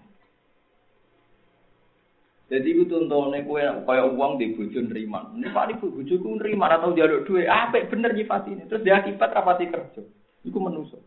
[2.48, 5.40] Jadi iku tuntune kowe kaya uang di bojo nriman.
[5.40, 8.68] Nek Pak ibu bojoku nriman atau njaluk duit, apik bener nyifatine.
[8.68, 10.02] Terus dia akibat rapati kerja.
[10.44, 11.00] Iku menuso.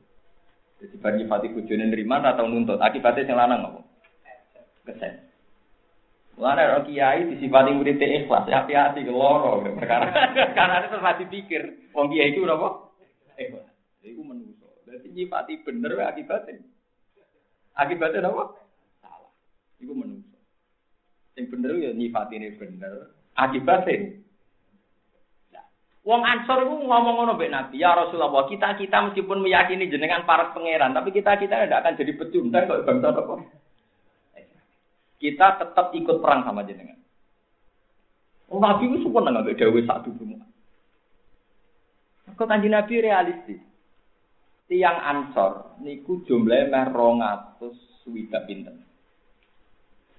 [0.81, 3.81] Jadi bagi nyifati bojone nriman atau nuntut, akibatnya sing lanang apa?
[4.89, 5.24] Kesen.
[6.35, 10.11] Mulane ora kiai disifati murid ikhlas, hati-hati loro perkara.
[10.57, 11.61] Karena itu terus dipikir,
[11.95, 12.91] wong kiai itu napa?
[13.39, 13.67] Ikhlas.
[14.03, 14.67] Iku menuso.
[14.83, 16.59] Dadi nyifati bener akibatnya.
[17.79, 18.59] Akibatnya napa?
[18.99, 19.31] Salah.
[19.79, 20.35] Iku menuso.
[21.39, 24.23] Sing bener ya nyifatine bener, akibatnya
[26.05, 30.53] Wong Ansor itu ngomong ngono mbek Nabi, ya Rasulullah, kita kita meskipun meyakini jenengan para
[30.53, 33.41] pangeran, tapi kita kita tidak akan jadi pecundang kok bangsa apa.
[35.15, 36.99] Kita tetap ikut perang sama jenengan.
[38.51, 40.43] Oh, Nabi itu suka nggak dawe satu semua.
[42.35, 43.61] Kok kanji Nabi realistis.
[44.65, 48.81] Tiang Ansor niku jumlahnya meh rong atus swida pinten.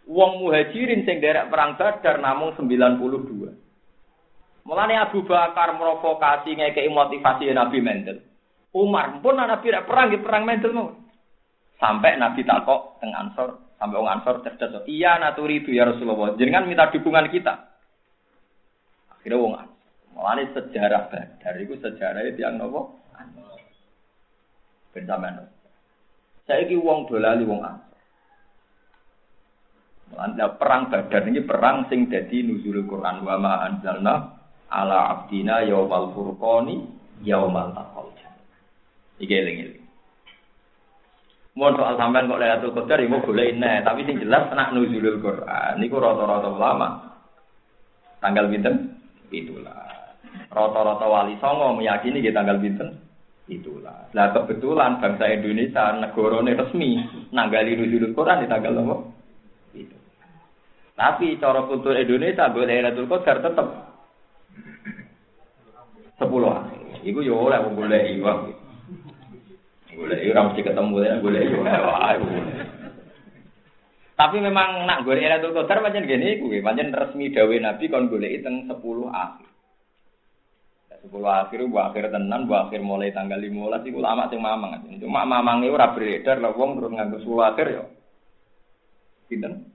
[0.06, 4.62] Wong muhajirin sing derek perang Badar namung 92.
[4.62, 8.22] Mulane Abu Bakar provokasi ngekei motivasi Nabi Mendel.
[8.70, 10.94] Umar pun Nabi perang di perang Mendel mau.
[11.82, 14.84] Sampai Nabi takok teng Ansor, sampai wong Ansor cerdas.
[14.88, 16.36] Iya naturi itu ya Rasulullah.
[16.36, 17.54] Jangan minta dukungan kita.
[19.12, 19.90] Akhirnya wong Ansor.
[20.16, 22.96] Mulane sejarah Badar itu sejarah itu yang nopo?
[24.96, 25.44] Ben sampean.
[26.48, 28.00] Saiki wong dolali wong Ansor.
[30.16, 34.14] Nah, perang Badar ini perang sing dadi nuzul Quran wa ma anzalna
[34.72, 36.86] ala abdina yaumal furqani
[37.26, 38.08] yaumal taqal.
[39.16, 39.85] Iki eling-eling.
[41.56, 45.80] Mun soal sampean kok Lailatul Qadar iku golek nek, tapi sing jelas nak nuzulul Quran
[45.80, 47.16] niku rata-rata ulama.
[48.20, 49.00] Tanggal pinten?
[49.32, 50.12] Itulah.
[50.52, 53.00] Rata-rata wali songo meyakini di tanggal pinten?
[53.48, 54.12] Itulah.
[54.12, 57.00] Lah kebetulan bangsa Indonesia negara resmi
[57.32, 58.96] nanggali nuzulul Quran di tanggal apa?
[60.96, 63.96] Tapi cara kultur Indonesia boleh Lailatul Qadar tetap
[66.20, 67.00] sepuluh akhir.
[67.00, 68.52] Iku yo oleh wong golek iku.
[69.96, 71.64] Golek ora mesti ketemu ya golek yo.
[74.20, 78.44] Tapi memang nak golek Lailatul Qadar pancen ngene iku, pancen resmi dawuh Nabi kon golek
[78.44, 78.76] teng 10
[79.08, 79.48] akhir.
[81.06, 84.74] Sepuluh akhir, bu akhir tenan, bu akhir mulai tanggal lima belas, itu lama sing mamang.
[84.98, 87.84] Cuma mamangnya ora beredar, lah wong terus nganggo sepuluh akhir yo.
[89.30, 89.70] Pinten?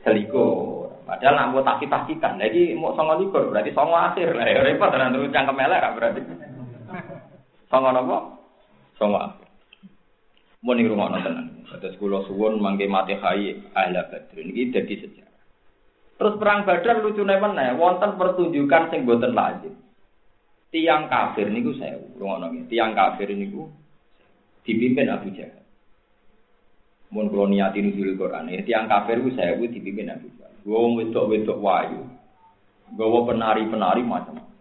[0.00, 0.88] selikur.
[1.04, 4.46] Padahal nak mau taki takikan, lagi mau songo likur berarti songo akhir lah.
[4.46, 6.20] Ya repot dan terus cangkem melek berarti.
[7.66, 8.18] Songo apa?
[9.00, 9.32] Songwa.
[10.60, 11.64] Mau nih rumah nonton.
[11.72, 14.52] Ada sekolah suwon mangke mati kai ahla badrin.
[14.52, 15.40] Ini jadi sejarah.
[16.20, 17.72] Terus perang badar lucu nih mana?
[17.80, 19.72] Wonten pertunjukan sing boten lagi.
[20.68, 22.68] Tiang kafir niku gue saya rumah nonton.
[22.68, 23.72] Tiang kafir niku
[24.68, 25.64] dipimpin Abu Jahal.
[27.08, 30.52] Mun kalau niatin nuzul Quran ya tiang kafir ku saya gue dipimpin Abu Jahal.
[30.60, 32.04] Gue wedok wedok wayu.
[32.92, 34.36] Gue penari penari macam.
[34.36, 34.59] -macam.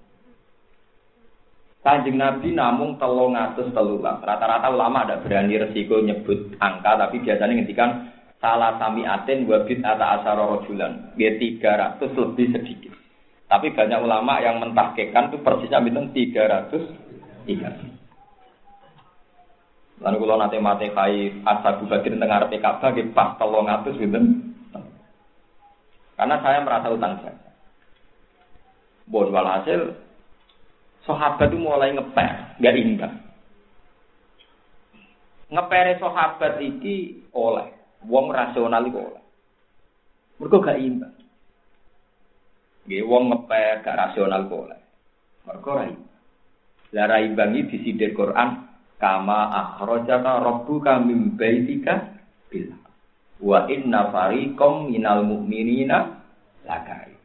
[1.79, 4.19] Kanjeng Nabi namung telung atus telulah.
[4.19, 8.11] Rata-rata ulama ada berani resiko nyebut angka, tapi biasanya ngendikan
[8.43, 11.15] salah sami aten wabit ata asaro rojulan.
[11.15, 12.91] Dia tiga ratus lebih sedikit.
[13.47, 16.83] Tapi banyak ulama yang mentahkekan itu persisnya bintang tiga ratus
[17.47, 17.71] tiga.
[19.99, 24.19] Lalu kalau nanti mati kai asal tengah arep Ka'bah nggih pas 300 gitu.
[26.15, 27.51] Karena saya merasa utang jasa.
[29.07, 29.95] Bon walhasil
[31.09, 33.13] sahabat itu mulai ngeper, nggak indah.
[35.49, 37.73] Ngepere sahabat iki oleh
[38.05, 39.23] wong rasional iku oleh.
[40.37, 41.15] Mergo gak imbang.
[42.85, 44.81] Nggih wong ngeper gak rasional kok oleh.
[45.49, 46.17] Mergo ra imbang.
[46.93, 48.69] Lah ra imbang iki disindir Quran
[49.01, 52.71] kama akhrajaka rabbuka min baitika bil
[53.39, 56.19] wa inna fariqam minal mu'minina
[56.67, 57.18] lakai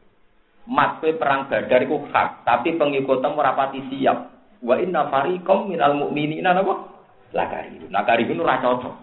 [0.65, 4.33] matwe perang badar iku hak tapi pengikutmu ora pati siap
[4.65, 6.89] wa inna fariqam minal mu'minina napa
[7.37, 8.95] lakai lakai itu ora cocok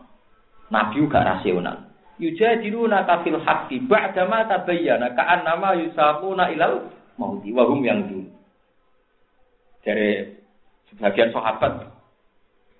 [0.73, 1.77] nabi gak rasional
[2.17, 6.89] yujadiluna kafil haqqi ba'da ma tabayyana ka'annama yusaquna ilal
[7.21, 8.01] mauti wa hum yang
[9.81, 10.37] dari
[10.89, 12.01] sebagian sahabat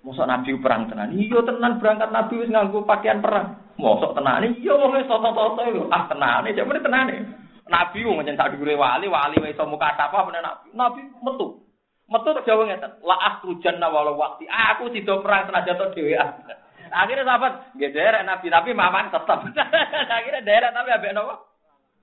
[0.02, 1.14] Mosok Nabi perang tenan.
[1.14, 3.54] Iya tenan berangkat Nabi wis nganggo pakaian perang.
[3.78, 4.42] Mosok tenan.
[4.42, 5.62] Iya wong wis toto-toto
[5.94, 6.42] ah tenan.
[6.50, 7.38] Jare tenan.
[7.72, 10.68] Nabi wong njen sak dhuwure wali, wali wis iso muka apa meneh Nabi.
[10.76, 11.64] Nabi metu.
[12.04, 13.00] Metu terus jawab ngeten.
[13.00, 14.44] La akhrujanna walau waktu.
[14.44, 16.28] Aku tidak perang senajan to dhewean.
[16.92, 19.48] Akhirnya sahabat, nggih derek Nabi, tapi maman tetap.
[20.20, 21.34] Akhirnya derek tapi ambek napa?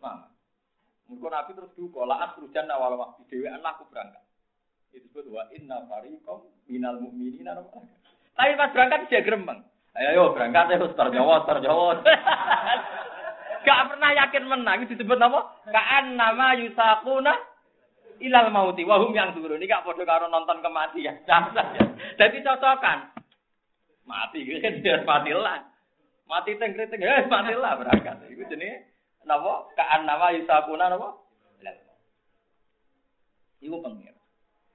[0.01, 0.33] Maman.
[1.05, 4.25] Mungkin Nabi terus duka, la akhrujanna walau waktu dhewean aku berangkat.
[4.89, 7.53] disebut wa inna fariqam minal mu'minina
[8.33, 9.61] Tapi pas berangkat dia gremeng.
[9.93, 12.01] Ayo yo berangkat Ustaz Jawa, Ustaz Jawa.
[13.65, 15.39] Gak pernah yakin menang itu disebut apa?
[15.67, 17.33] Kaan nama yusakuna
[18.19, 21.23] ilal mauti wahum yang dulu ini gak bodoh karo nonton kematian.
[22.19, 23.15] Jadi cocokan.
[24.07, 24.41] Mati
[25.09, 25.59] matilah.
[26.29, 28.15] Mati teng teng eh matilah berangkat.
[28.31, 28.87] Iku jenenge
[29.27, 29.67] napa?
[29.75, 31.19] Kaan nama yusakuna napa?
[33.59, 34.15] Iku pengen.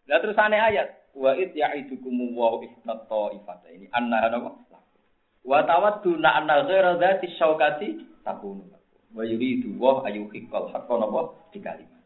[0.05, 4.61] Lah terus aneh ayat wa id ya'idukum wa ihdat ta'ifata ini anna napa?
[5.45, 7.89] Wa tawadduna anna ghaira dzati syaukati
[8.25, 8.74] takunu.
[9.15, 11.21] Wa yuridu wa ayuhiqqal haqqo napa
[11.55, 12.03] di kalimat.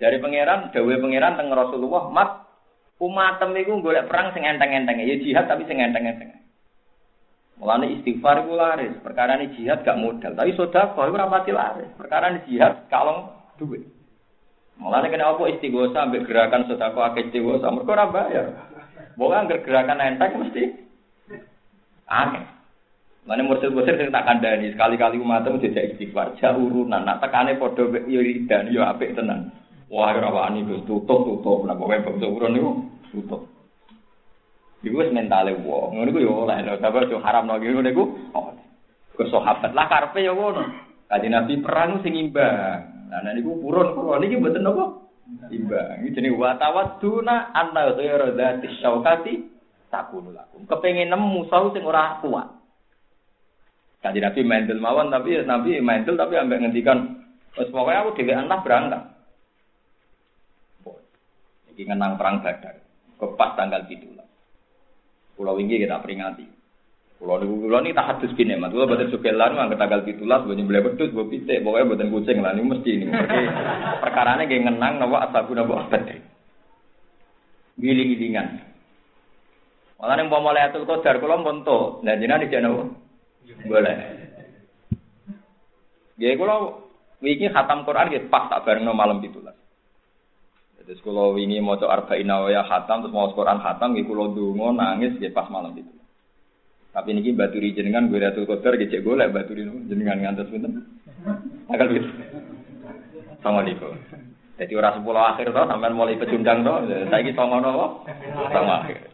[0.00, 2.30] Dari pangeran, dawe pangeran teng Rasulullah, "Mat,
[2.98, 5.04] umatem iku golek perang sing enteng-enteng.
[5.04, 6.40] Ya jihad tapi sing enteng-enteng."
[7.60, 11.86] Mulane istighfar iku laris, perkara ini jihad gak modal, tapi sedekah iku ora pati laris.
[11.94, 13.86] Perkara ini jihad kalong duit.
[14.74, 18.46] Mulane kena apa istighosa ambek gerakan sedekah akeh istighosa, mergo ora bayar.
[19.14, 20.64] Wong gerakan enteng mesti
[22.10, 22.53] aneh.
[23.24, 28.20] Mana mursid-mursid sing tak kandhani sekali-kali umatmu dijak istighfar, jak urunan, nak tekane padha yo
[28.20, 29.48] ridan yo apik tenan.
[29.88, 32.70] Wah, ora wani Gus tutup tutup, napa wae bangsa urun niku
[33.16, 33.48] tutup.
[34.84, 35.96] Iku wis mentale wong.
[35.96, 38.04] Ngono iku yo oleh lho, tapi yo haram lagi ngono iku.
[38.36, 38.52] Oh.
[39.16, 40.60] Ke sahabat lah karepe yo ngono.
[41.08, 43.08] Kanjeng Nabi perang sing imbang.
[43.08, 44.84] Lah niku purun kula niki mboten napa?
[45.48, 46.04] Imbang.
[46.04, 49.32] Iki jenenge wa tawadduna anna ghayra dzati syaukati
[49.88, 50.68] takunu lakum.
[50.68, 52.53] Kepengin nemu musuh sing ora kuat.
[54.04, 57.24] Kanjeng Nabi mental mawon tapi Nabi mental tapi ambek ngendikan
[57.56, 59.00] wis pokoke aku dhewe anak berangkat.
[61.72, 62.84] Iki ngenang perang Badar.
[63.16, 64.04] Kepas tanggal 17.
[65.34, 66.44] Pulau ini kita peringati.
[67.16, 68.70] Pulau niku pulau ini tak hadus bine, mat.
[68.70, 72.52] Kulo boten lan angkat tanggal 17 boten boleh pedhut, mbok pitik, pokoke boten kucing lah
[72.52, 73.06] niku mesti ini.
[74.04, 76.20] Perkarane nggih ngenang napa ashabu napa Badar.
[77.80, 78.46] Giling-gilingan.
[79.96, 83.03] Malah ning pomo Lailatul Qadar kula monto, lan jenengan dijak napa?
[83.64, 83.96] Boleh.
[86.14, 86.56] Nggih kula
[87.20, 89.34] wingi khatam Quran nggih pas tak barengno malam 17.
[90.84, 95.16] Terus kalau wingi coba arba'in ya khatam, terus mau Quran khatam, gitu kalau dungo nangis,
[95.16, 95.88] gitu pas malam itu.
[96.92, 100.84] Tapi ini baturi jenengan gue kotor, gitu gue lah baturi jenengan ngantos pinten.
[101.72, 102.08] Agak gitu.
[103.40, 103.96] Assalamualaikum.
[104.60, 108.04] Jadi orang sepuluh akhir toh, sampai mulai pecundang saya ini sama nopo,
[108.52, 109.13] sama akhir.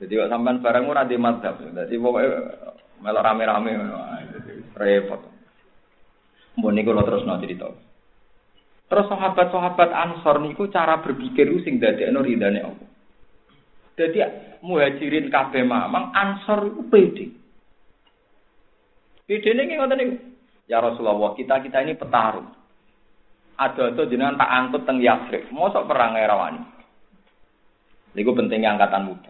[0.00, 1.60] Jadi kok sampean barang ora di madhab.
[1.60, 2.30] Jadi pokoknya
[3.04, 3.70] melok rame-rame
[4.72, 5.20] repot.
[6.56, 7.68] Mbok niku lho terus no cerita.
[8.90, 12.88] Terus sahabat-sahabat Ansor niku cara berpikir sing dadekno ridane Allah.
[13.94, 14.18] Jadi
[14.64, 17.26] muhajirin kabeh mamang Ansor itu pede.
[19.28, 20.16] Pede ning ngoten niku.
[20.70, 22.46] Ya Rasulullah, kita-kita ini petarung.
[23.58, 25.50] Ada-ada jenengan tak angkut teng Yathrib.
[25.50, 26.62] Mosok perang erawani.
[28.14, 29.29] Niku pentingnya angkatan muda.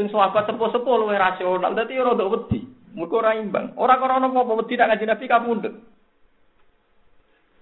[0.00, 2.64] Sing sahabat sepuh-sepuh luwih rasional, dadi ndok wedi.
[2.96, 3.76] Muga ora imbang.
[3.76, 5.74] Ora krana apa-apa wedi nak ngaji Nabi kapundhut.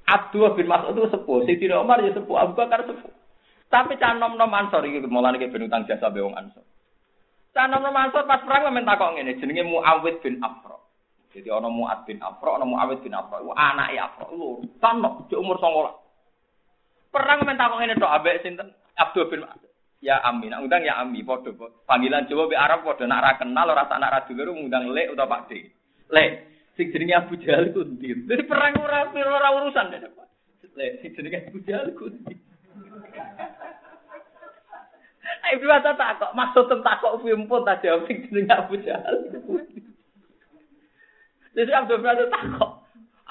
[0.07, 3.11] Abdullah bin Mas'ud itu sepuh, Sayyidina Umar ya sepuh, Abu Bakar sepuh.
[3.67, 6.63] Tapi cah nom-nom Ansor iki mulane iki ben utang jasa be wong Ansor.
[7.53, 10.79] Cah nom-nom Ansor pas perang men takok ngene, jenenge Muawid bin Afra.
[11.35, 13.43] Jadi ana Muad bin Afra, ana Muawid bin Afra.
[13.43, 14.31] Iku anake Afra.
[14.31, 17.13] Lho, tanok di umur 19.
[17.13, 18.73] Perang men takok ngene tok ambek sinten?
[18.95, 19.68] Abdul bin Mas'ud.
[19.99, 21.51] Ya Ami, nak undang ya Ami, padha
[21.83, 25.11] panggilan Jawa be Arab padha nak ra kenal ora tak nak ra dulur ngundang Lek
[25.11, 25.67] utawa Pak D.
[26.15, 26.31] Lek,
[26.79, 27.83] sing jenenge Abu Jahal ku?
[27.83, 30.01] Dadi perang ora ora urusan deh.
[30.79, 32.35] Lek, sing jenenge Abu Jahal ku ndi?
[35.49, 39.17] Ibu ata takok, maksud takok pimpun tak jawab sing jenenge Abu Jahal.
[41.59, 42.73] Jadi Abdul Rahman takok.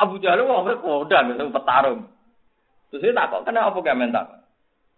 [0.04, 2.12] Abu Jahal wong kodang petarung.
[2.92, 4.28] Terus dia takok, kenapa gak mentak?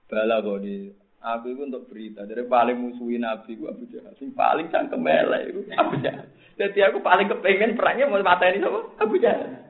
[0.09, 2.23] Bala kok di Aku itu untuk berita.
[2.23, 4.15] Jadi paling musuhin Nabi gua Abu Jahal.
[4.15, 6.31] Sing paling cangkem elek itu Abu Jahal.
[6.55, 9.67] Jadi aku paling kepengen perangnya mau mata ini sama Abu Jahal.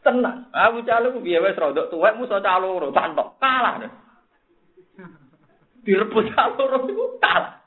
[0.00, 0.48] Tenang.
[0.48, 3.84] Abu Jahal itu biaya wes rodok tua musuh caloro cantok kalah.
[5.84, 7.60] Direbut caloro itu kalah.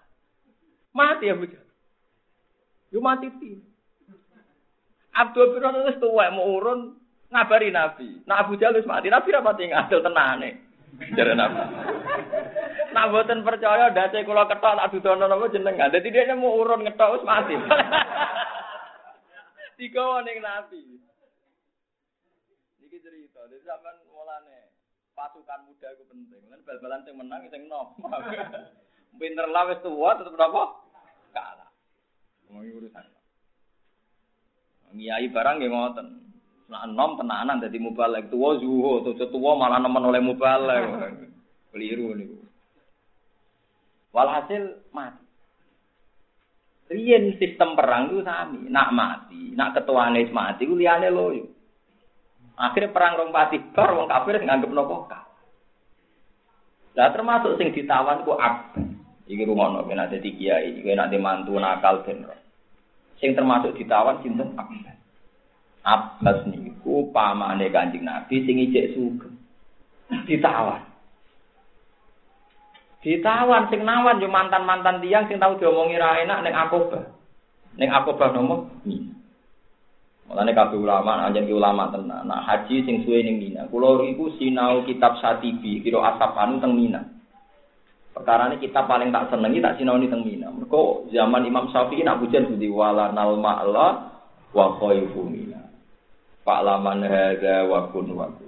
[0.89, 1.69] Mati Abu Jahal.
[2.89, 3.61] Yo mati ti.
[5.13, 6.97] Abdul bin Rahman itu tua mau urun
[7.29, 8.25] ngabari Nabi.
[8.25, 9.13] Nah Abu Jahal wis mati.
[9.13, 10.64] Nabi rapati ngadil tenane.
[11.15, 11.61] Jare Nabi.
[12.95, 15.91] Nak mboten percaya dase kula ketok tak dudono napa jenengan.
[15.91, 17.55] Dadi dia mau urun ngetok wis mati.
[19.79, 20.81] Digawa ning Nabi.
[22.79, 24.71] Niki cerita, dadi sampean mulane
[25.11, 26.43] pasukan muda itu penting.
[26.47, 27.91] Lan bal-balan sing menang sing nom.
[29.19, 30.79] Pinter lah wis tuwa tetep napa?
[31.35, 31.69] Kalah.
[32.47, 33.05] Mau urusan.
[34.95, 36.24] Ngiyai barang nggih ngoten.
[36.65, 40.81] Nak enom tenanan dadi mubalek tuwa zuho, tuwa malah nemen oleh mubalek.
[41.69, 42.41] Keliru niku.
[44.15, 45.25] Walhasil mati.
[46.85, 51.49] Riyen sistem perang itu sami, nak mati, nak ketuane mati ku liyane loyo.
[52.55, 55.09] Akhirnya perang rong pati bar wong kafir nganggep nopo
[56.95, 58.79] Lah termasuk sing ditawan ku Abbas.
[59.27, 62.23] Iki rumono ben ade kiai, iki nek mantu nakal ben.
[63.19, 64.94] Sing termasuk ditawan sinten Abbas.
[65.85, 69.29] Abbas niku pamane Kanjeng Nabi sing ijek sugih.
[70.25, 70.81] Ditawan.
[73.05, 77.05] Ditawan sing nawan yo mantan-mantan tiang sing tau diomongi ra enak ning Akobah.
[77.77, 79.13] Ning Akobah nomo Mina.
[80.25, 82.25] Mulane kabeh ulama anjen ulama tenan.
[82.25, 83.69] Nah, haji sing suwe ning Mina.
[83.69, 87.05] Kula iku sinau kitab Satibi, kira Asapanu teng Mina.
[88.09, 90.49] Perkara ini kita paling tak senengi tak sinau ni teng Mina.
[90.49, 93.87] Mergo zaman Imam Syafi'i nak hujan budi wala nal ma'la
[94.49, 95.64] wa khaifu Mina.
[96.45, 98.45] Pak laman hadza wa kun wa kun.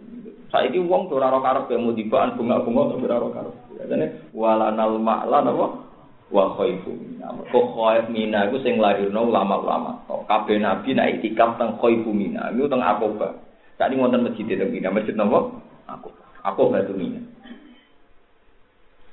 [0.54, 3.56] Saiki wong ora ora karep mau dibaan bunga-bunga ora ora karep.
[3.90, 5.82] Jane walanal ma'la napa
[6.30, 7.34] wa khaifu mina.
[7.50, 10.06] Kok khaif mina iku sing lahirno ulama-ulama.
[10.08, 12.54] Kabeh nabi nek itikaf teng khaifu mina.
[12.54, 13.34] Iku teng Aqabah.
[13.82, 15.58] Tadi wonten masjid teng Mina, masjid napa?
[15.90, 16.26] Aqabah.
[16.46, 17.22] Aqabah itu Mina.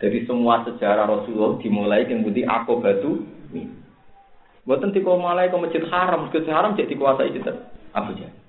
[0.00, 3.74] Jadi semua sejarah Rasulullah dimulai yang budi Aqabah itu Mina.
[4.64, 7.52] Buatan tiko malai ke masjid haram, masjid haram jadi dikuasai kita.
[7.92, 8.43] Abu Jahal.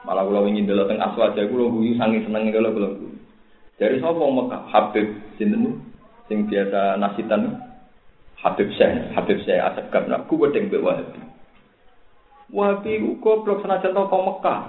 [0.00, 3.12] Malah kalau ingin dulu tengah aswaja, kalau guyu sangi seneng kalau guyu.
[3.80, 4.62] Dari sapa Mekah?
[4.68, 5.08] Habib
[5.40, 5.80] sinten
[6.28, 7.56] sing biasa nasitan
[8.40, 11.20] Habib Syekh, Habib Syekh Asgab nak ku wedeng mbek Wahabi.
[12.52, 14.60] Wahabi ku goblok senajan tau Mekah.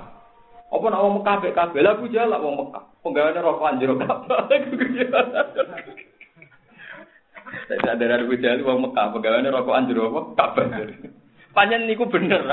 [0.71, 2.83] Apa nak wong Mekah mbek kabeh lah jalak wong Mekah.
[3.03, 4.47] Penggaweane rokok anjir Ka'bah.
[7.67, 10.21] Saya ada bujal wong Mekah penggaweane rokok anjir apa?
[10.39, 10.67] Ka'bah.
[11.51, 12.43] Panjen niku bener.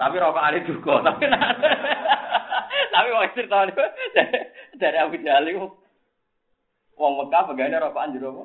[0.00, 1.28] Tapi rokok ali duka, tapi
[3.02, 3.66] tapi wong cerita
[4.78, 5.50] dari Abu Jahal
[6.94, 8.44] Wong Mekah pegawai rokokan jero apa?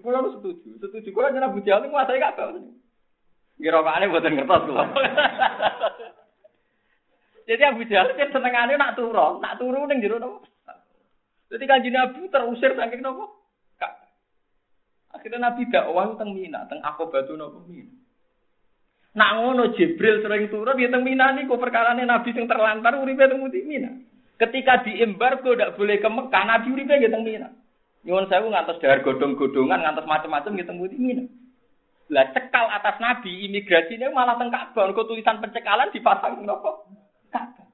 [0.00, 0.80] Iku lho setuju.
[0.80, 2.72] Setuju kula nyana Abu Jahal nguasai kabeh.
[3.60, 4.88] Nggih rokokane mboten ngertos kula.
[7.52, 10.48] Jadi Abu Jahal kan senengane nak turu, nak turu ning jero napa?
[11.52, 13.28] Jadi kanjeng Nabi terusir saking napa?
[15.12, 17.92] Akhirnya Nabi dakwah teng Mina, teng Aqabatu napa Mina.
[19.12, 23.44] Nak ngono Jibril sering turun ya teng Mina niku perkarane Nabi sing terlantar uripe teng
[23.44, 23.92] Mina.
[24.40, 27.48] Ketika di embargo tidak boleh ke Mekah, Nabi uripe nggih teng Mina.
[28.02, 31.24] Nyuwun sewu ngantos dahar godong-godongan ngantos macam-macam nggih teng Mina.
[32.08, 36.88] Lah cekal atas Nabi imigrasinya malah teng Ka'bah, kok tulisan pencekalan dipasang nopo?
[37.28, 37.68] Ka'bah.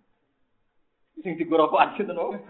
[1.23, 2.35] Sing digoroko aja to nopo.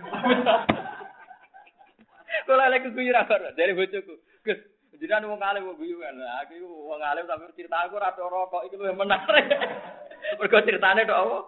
[2.49, 4.17] Kula lek kuyu ra dari bojoku.
[4.41, 4.57] Gus,
[4.99, 6.19] jenengan wong alim wong guyu kan.
[6.45, 9.47] Aku wong alim tapi cerita aku ra rokok iki luwih menarik.
[10.39, 11.39] Mergo ceritane tok apa?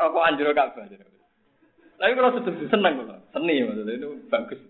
[0.00, 0.88] Rokok anjur Ka'bah.
[2.00, 4.60] Tapi kalau setuju seneng kalau seni maksudnya itu bagus.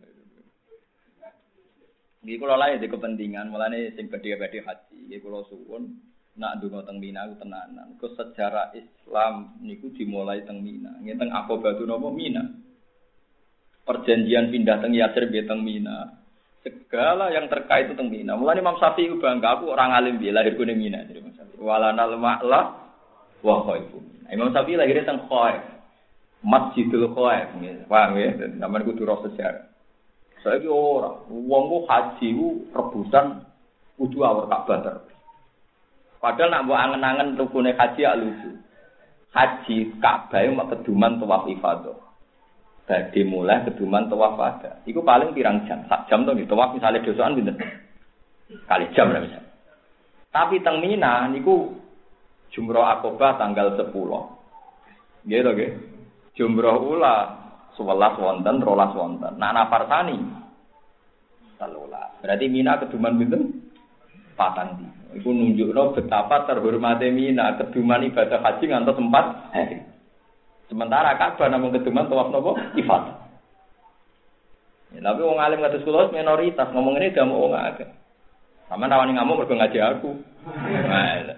[2.20, 5.08] Ini kalau lain di kepentingan, mulanya sing badhe-badhe haji.
[5.08, 5.88] Ini kalau suwun
[6.36, 7.96] nak dungo teng Mina ku tenanan.
[7.96, 11.00] Ke sejarah Islam niku dimulai teng Mina.
[11.00, 12.44] Ini teng apa batu nopo Mina.
[13.88, 16.19] Perjanjian pindah teng nggih teng Mina.
[16.60, 18.36] Segala yang terkait itu teng Mina.
[18.36, 21.08] Mulane Imam Syafi'i bangga aku orang alim dia lahir ning Mina.
[21.56, 22.60] Walanal ma'la
[23.40, 23.96] wa khaifu.
[24.28, 25.64] Imam Syafi'i lahir teng Khaif.
[26.44, 27.56] Masjidil Khaif.
[27.88, 28.36] Paham ya?
[28.60, 29.70] Sampeyan kudu roh sejarah.
[30.40, 33.44] Saiki ora, wong ku haji ku rebutan
[34.00, 35.12] kudu awak Ka'bah terus.
[36.20, 38.56] Padahal nak mbok angen-angen rukune haji ya lucu.
[39.36, 42.09] Haji Ka'bah itu keduman tawaf ifadah.
[42.90, 44.82] Badhe mulai keduman tawaf ada.
[44.82, 45.86] Iku paling pirang jam?
[45.86, 47.54] Sak jam to tawaf misalnya dosaan pinten?
[48.66, 49.46] Kali jam lah misalnya.
[50.34, 51.70] Tapi teng Mina niku
[52.50, 53.94] Jumroh Akobah tanggal 10.
[55.22, 55.70] Gitu nggih.
[56.34, 57.16] Jumroh ula
[57.78, 59.38] sewelas wonten, rolas wonten.
[59.38, 60.18] Nah nafarsani
[61.62, 62.18] telulas.
[62.18, 63.70] Berarti Mina keduman pinten?
[64.34, 64.86] Patang di.
[65.22, 69.78] Iku nunjukno betapa terhormatnya Mina keduman ibadah haji ngantos empat hari.
[70.70, 73.26] Sementara Ka'bah namun keduman tawaf nopo ibadah.
[74.94, 77.90] Ya, tapi wong alim ngatus kula minoritas ngomong ini gak mau wong akeh.
[78.70, 80.10] Sama rawani ngamuk mergo ngaji aku.
[80.86, 81.34] Nah,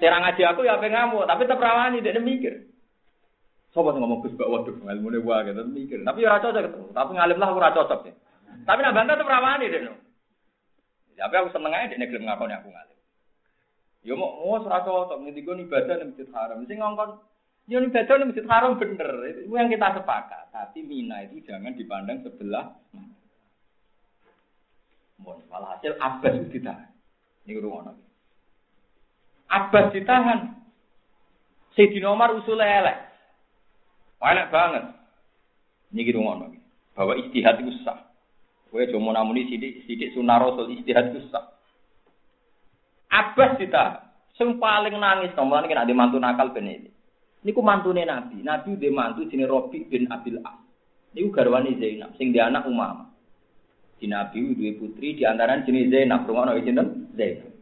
[0.00, 2.64] Serang ngaji aku ya apa ngamuk, tapi tetap rawani dia mikir.
[3.76, 6.00] Sing ngomong Gus Mbak waduh ilmune wae gitu mikir.
[6.00, 6.80] Tapi ora cocok gitu.
[6.96, 8.12] Tapi ngalim lah ora cocok ya.
[8.64, 9.80] Tapi nak bantah tuh rawani deh.
[11.16, 12.98] Tapi aku seneng aja deh gelem ngakoni aku ngalim.
[14.00, 16.64] Yo mau mau ora cocok nih ibadah ning masjid haram.
[16.64, 17.20] Sing ngongkon
[17.66, 19.10] yo ibadah ning masjid haram bener.
[19.30, 20.54] Itu yang kita sepakat.
[20.54, 22.74] Tapi Mina itu jangan dipandang sebelah.
[25.20, 26.90] Mohon malah hasil Abbas itu ditahan.
[27.46, 27.94] Ini rumah
[29.50, 30.54] Abbas ditahan.
[31.74, 32.98] Sayyidina Umar usul elek.
[34.22, 34.84] Enak banget.
[35.92, 36.56] Ini ngono.
[36.96, 38.06] Bahwa istihad itu sah.
[38.72, 41.54] Kowe cuma namuni sidik-sidik sunah rasul istihad susah.
[43.12, 43.84] Abbas kita
[44.34, 46.90] sing paling nangis nomor ini nek mantu nakal ben ini.
[47.46, 48.42] Niku mantune Nabi.
[48.42, 50.58] Nabi udah mantu jenenge Robi bin Abil As.
[51.14, 53.06] Niku garwane Zainab sing dia anak Umam.
[54.02, 56.26] Di Nabi dua putri di antara jenis Zainab.
[56.26, 57.14] Nabi sinten?
[57.14, 57.54] Zainab.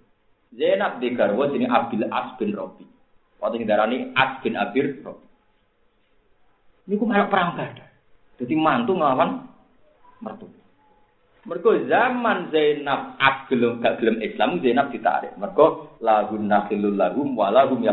[0.56, 2.88] Zainab di garwa jenenge Abil As bin Robi.
[3.44, 5.28] Waktu sing darani As bin Abir Robi.
[6.88, 7.92] Niku melok perang Badar.
[8.40, 9.44] Jadi mantu nglawan
[10.24, 10.48] mertu.
[11.44, 13.20] Mergo zaman Zainab
[13.52, 15.36] gelem gak gelem Islam Zainab ditarik.
[15.36, 17.84] Mergo lahun nakhilul lahum wa lahum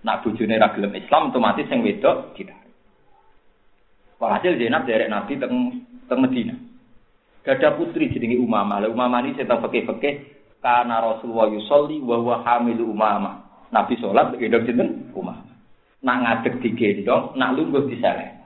[0.00, 2.72] nak bojone ra gelem Islam otomatis sing wedok ditarik.
[4.20, 6.54] Walhasil Zainab derek Nabi teng teng Medina.
[7.40, 8.84] Gada putri jenenge Umamah.
[8.84, 10.14] Lah Umamah ini saya fikih-fikih
[10.60, 13.66] karena Rasulullah yusolli wa huwa hamilu Umamah.
[13.72, 14.88] Nabi sholat gendong sinten?
[15.16, 15.48] Umamah.
[16.04, 18.40] Nak ngadeg digendong, nak lungguh diseleh.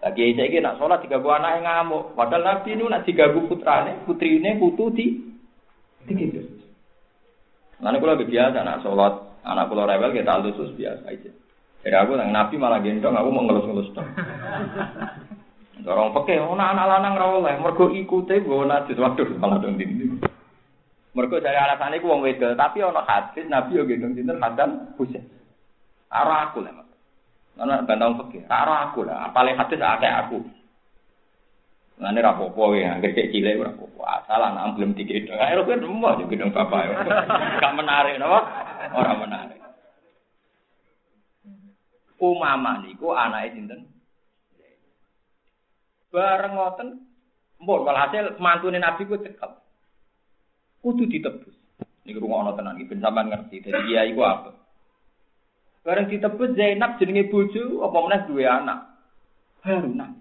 [0.00, 2.04] Lagi saya nak sholat buah anak yang ngamuk.
[2.16, 5.06] Padahal Nabi ini nak tiga buah putrane, putrine putu di
[6.08, 6.48] digendong.
[7.84, 11.30] Nanti kalau biasa nak sholat Anak pulau rebel kita lusus biasa aja.
[11.84, 14.08] Jadi aku nang nabi malah gendong, aku mau ngelus-ngelus dong.
[15.84, 20.16] Dorong peke, oh anak lanang oleh, mergo ikute gue najis waduh malah dong dindi.
[21.12, 25.28] Mergo dari alasan iku wong wedok, tapi ana hadis nabi yo gendong sinten Hasan Husain.
[26.08, 26.72] Ora aku lah.
[27.60, 30.40] Ana bantang peke, ora aku lah, apale hadis akeh aku.
[32.00, 34.24] Ngene ra apa-apa ya, cek cilik apa-apa.
[34.24, 35.36] Asal anak belum digedong.
[35.36, 36.96] Ayo kan rumah yo gendong bapak.
[37.60, 38.63] Gak menarik napa?
[38.92, 39.60] Orang menarik.
[42.20, 43.88] Umama niku anake sinten?
[46.12, 46.88] Bareng ngoten,
[47.58, 49.64] mbon walhasil mantune Nabi ku cekap.
[50.84, 51.56] Kudu ditebus.
[52.04, 53.64] Niku rungokno tenan iki ben sampean ngerti.
[53.64, 54.50] Dadi iya iku apa?
[55.84, 58.78] Bareng ditebus Zainab jenenge bojo apa meneh duwe anak.
[59.64, 60.12] Haruna.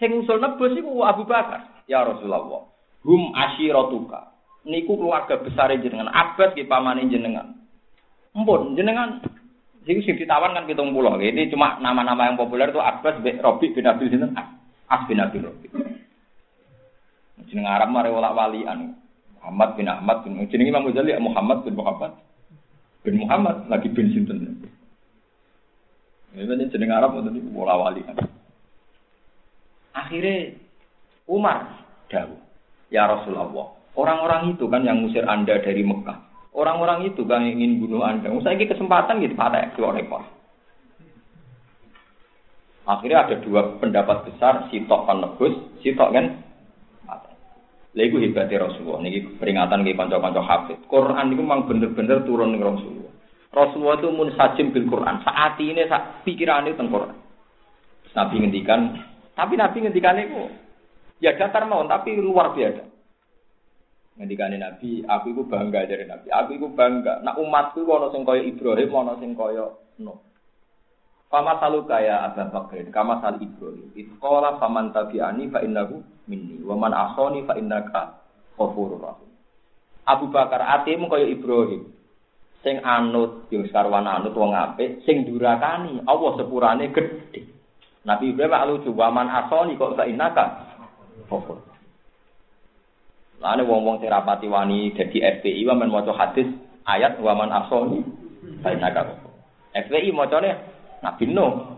[0.00, 1.84] Sing usul nebus iku Abu Bakar.
[1.86, 2.66] Ya Rasulullah.
[3.04, 4.31] Hum asyiratuka
[4.62, 7.54] niku keluarga besar jenengan, abad di paman jenengan.
[8.32, 9.20] Empun jenengan
[9.82, 11.18] jadi sing ditawan kan pitung pulau.
[11.18, 14.30] Ini cuma nama-nama yang populer itu Abbas bin Robi bin Abil Sinten.
[14.86, 15.66] As bin Abil Robi.
[17.50, 18.94] Jeneng Arab mare wala walian.
[19.42, 22.14] Muhammad bin Ahmad bin jeneng Imam Ghazali Muhammad bin Muhammad
[23.02, 24.70] bin Muhammad lagi bin Sinten.
[26.38, 28.14] Ini jeneng Arab itu wala walian.
[29.92, 30.56] Akhirnya
[31.26, 32.38] Umar dawuh,
[32.88, 33.50] ya Rasulullah,
[33.92, 36.18] Orang-orang itu kan yang ngusir Anda dari Mekah.
[36.52, 38.32] Orang-orang itu kan yang ingin bunuh Anda.
[38.40, 40.24] Saya ini kesempatan gitu, pada dua rekor.
[42.82, 46.26] Akhirnya ada dua pendapat besar, sitok kan nebus, sitok kan
[47.92, 49.04] Lha hebatnya Rasulullah.
[49.04, 50.80] Niki peringatan ke kanca-kanca hafid.
[50.88, 53.12] Quran itu memang bener-bener turun ke Rasulullah.
[53.52, 55.20] Rasulullah itu mun sajim bil Quran.
[55.20, 55.84] Saat ini
[56.24, 57.12] pikiran itu Quran.
[58.12, 58.80] Nabi ngendikan,
[59.36, 60.48] tapi Nabi ngendikan itu
[61.20, 62.91] ya datar mau, tapi luar biasa.
[64.12, 66.28] Ngendikane Nabi, aku iku bangga dari Nabi.
[66.28, 67.24] Aku iku bangga.
[67.24, 69.72] Nak umatku ana sing kaya Ibrahim, ana sing kaya
[70.04, 70.20] Nuh.
[71.32, 73.88] Fama salu kaya Abu Bakar, kama sal Ibrahim.
[73.96, 76.92] Itqala faman tabi'ani fa innahu minni wa man
[77.48, 78.20] fa innaka
[78.60, 79.32] ghafurur rahim.
[80.04, 81.88] Abu Bakar atimu kaya Ibrahim.
[82.60, 87.48] Sing anut yo sarwan anut wong apik, sing durakani Allah sepurane gedhe.
[88.04, 90.44] Nabi Ibrahim lucu, wa man asani kok fa innaka
[91.32, 91.71] ghafur.
[93.42, 96.46] Lane wong-wong sing wani dadi FPI wamen maca hadis
[96.86, 98.06] ayat waman asoni
[98.62, 99.18] bainaka.
[99.74, 100.62] FPI macane
[101.02, 101.74] Nabi Nuh.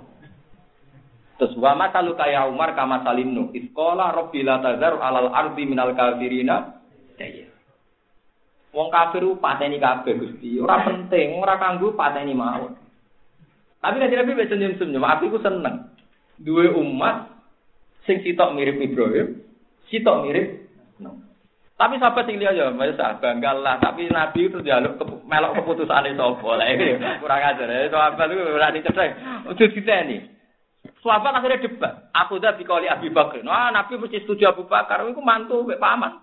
[1.41, 3.51] Terus wa matalu kaya Umar kama salimnu.
[3.57, 4.61] Iskola rabbi la
[5.01, 6.85] alal ardi minal kafirina
[7.17, 7.49] daya.
[8.77, 10.61] Wong kafir pateni kabeh Gusti.
[10.61, 12.77] Ora penting, ora kanggo pateni mawon.
[13.81, 15.93] Tapi nek Nabi wis senyum-senyum, aku iku seneng.
[16.41, 17.29] Duwe umat
[18.09, 19.45] sing sitok mirip Ibrahim,
[19.89, 20.64] sitok mirip Nuh.
[21.75, 26.15] Tapi sahabat sing liya ya masa banggal lah, tapi Nabi itu jaluk ke, melok keputusane
[26.15, 27.67] sapa lah iki kurang ajar.
[27.67, 29.11] Ya sahabat itu ora dicedhek.
[29.51, 30.23] Ojo diteni.
[31.03, 32.15] Sahabat akhirnya debat.
[32.15, 33.43] Aku dah dikali Abi Bakar.
[33.43, 35.03] Nah, Nabi mesti setuju Abu Bakar.
[35.03, 36.23] Iku mantu mek paman.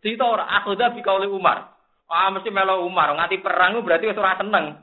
[0.00, 1.68] Cerita ora aku dah dikali Umar.
[2.08, 3.12] Ah mesti melo Umar.
[3.12, 4.80] Nganti perang berarti wis ora seneng.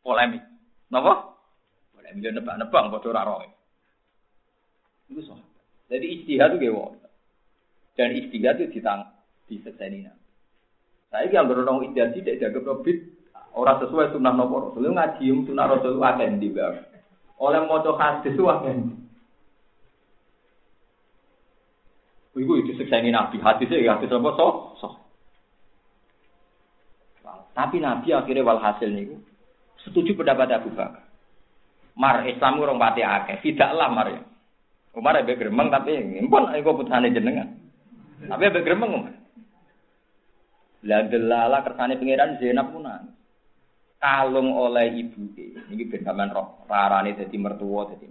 [0.00, 0.40] Polemik.
[0.88, 1.36] Napa?
[1.92, 3.48] Polemik nebak-nebak padha ora roe.
[5.12, 5.44] Iku sahabat.
[5.92, 7.07] Jadi istihad itu ge
[7.98, 9.10] dan istilah itu ditang
[9.50, 10.06] disekseni
[11.10, 13.02] Saya yang berorong istilah tidak jaga probit
[13.58, 16.54] orang sesuai sunnah nopo rasul ngaji sunnah rasul akan di
[17.38, 18.94] oleh moco hadis itu akan
[22.38, 24.46] Ibu itu sekseni nabi hadisnya ya hadis apa so
[24.78, 24.88] so.
[27.50, 29.18] Tapi nabi akhirnya walhasil nih
[29.82, 31.02] setuju pendapat Abu Bakar.
[31.98, 34.06] Mar Islam urung pati akeh, tidaklah mar.
[34.94, 37.57] Umar abe gremeng tapi impun iku putrane jenengan.
[38.26, 39.14] Tapi abe gremeng.
[40.86, 43.14] Lah delala kersane pangeran Zainab punan.
[43.98, 48.06] Kalung oleh ibu ini ben sampean roh rarane dadi mertua dadi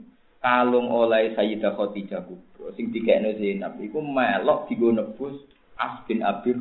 [0.47, 5.35] kalung oleh Sayyidah Khadijah kubro sing dikekno Zainab iku melok digo nebus
[5.77, 6.57] Asbin Abir.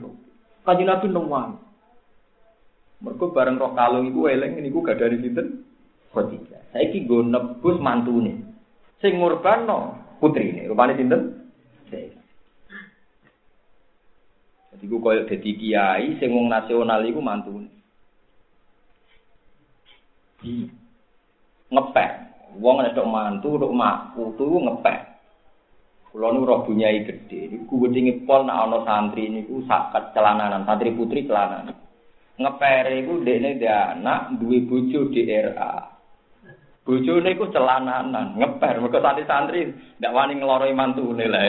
[0.67, 1.63] Kanjeng Nabi nang
[2.97, 5.63] Mergo bareng roh kalung iku eling niku gak dari sinten?
[6.11, 6.73] Khadijah.
[6.73, 8.57] Saiki nggo nebus mantune.
[8.99, 10.67] Sing ngurbano putrine.
[10.67, 11.46] Rupane sinten?
[14.77, 17.73] Jadi ku koyo dadi kiai sing wong nasional iku mantune.
[20.45, 20.69] Di
[21.73, 22.13] ngepek.
[22.61, 25.01] Wong nek mantu, nek mak putu ngepek.
[26.13, 30.93] Kulo nu roh bunyai gede, niku wedinge pol nek ana santri niku sak celananan, santri
[30.93, 31.77] putri celananan.
[32.37, 35.73] ngepere iku dekne dia anak duwe bojo DRA.
[36.85, 41.43] Bojone iku celananan, ngeper mergo santri-santri ndak wani ngloroi mantune lah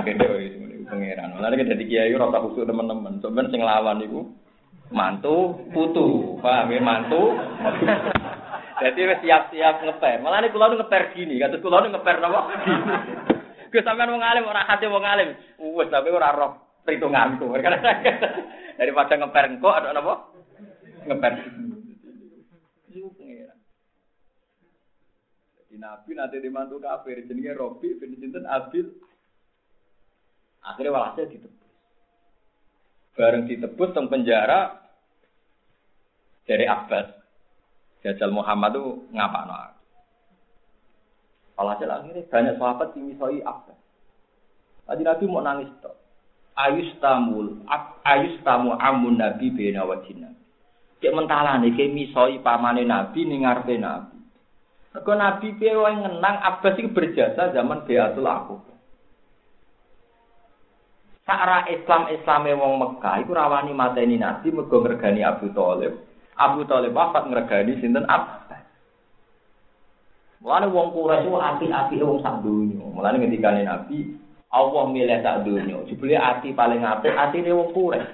[0.00, 1.36] akhire pangeran.
[1.38, 3.20] Lah nek dadi kiai ora usah khusuk teman-teman.
[3.20, 4.20] Sampeyan sing lawan iku
[4.88, 7.36] mantu putu, paham ya mantu.
[8.82, 10.22] Jadi wis siap-siap ngeper.
[10.22, 12.40] Malah nek kula ngeper gini, kados kula ngeper napa?
[13.70, 15.36] Gue sampean wong alim ora hati wong alim.
[15.76, 17.52] Wes tapi ora roh perhitunganku.
[18.80, 20.32] Daripada ngeper engko ada napa?
[21.04, 21.32] Ngeper.
[25.58, 28.88] Jadi Nabi nanti dimantu kafir jenenge Robi bin sinten Abil.
[30.64, 31.70] Akhirnya walhasil ditebus.
[33.14, 34.78] Bareng ditebus teng penjara
[36.46, 37.14] dari Abbas.
[38.06, 39.54] Jajal Muhammad itu ngapa no?
[41.58, 43.78] Walhasil akhirnya banyak sahabat yang misoi Abbas.
[44.86, 45.98] Tadi Nabi mau nangis toh
[46.58, 47.62] ayus tamul
[48.02, 50.34] ayus tamu amun nabi bena wajina
[50.98, 54.18] cek mentalane ke misoi pamane nabi ngarepe nabi
[54.88, 58.56] Mergo nabi piye wae ngenang Abbas iki berjasa zaman Beatul aku.
[61.28, 66.00] Sakra Islam Islame wong Mekah iku rawani mateni nabi mergo ngregani Abu Thalib.
[66.40, 68.64] Abu Thalib wafat ngregani sinten Abbas.
[70.40, 72.80] Mulane wong Quraisy api-api wong sak donya.
[72.80, 74.16] Mulane ngendikane Nabi,
[74.48, 75.84] Allah milih tak dunia.
[75.84, 78.08] Jebule ati paling apik atine wong kures.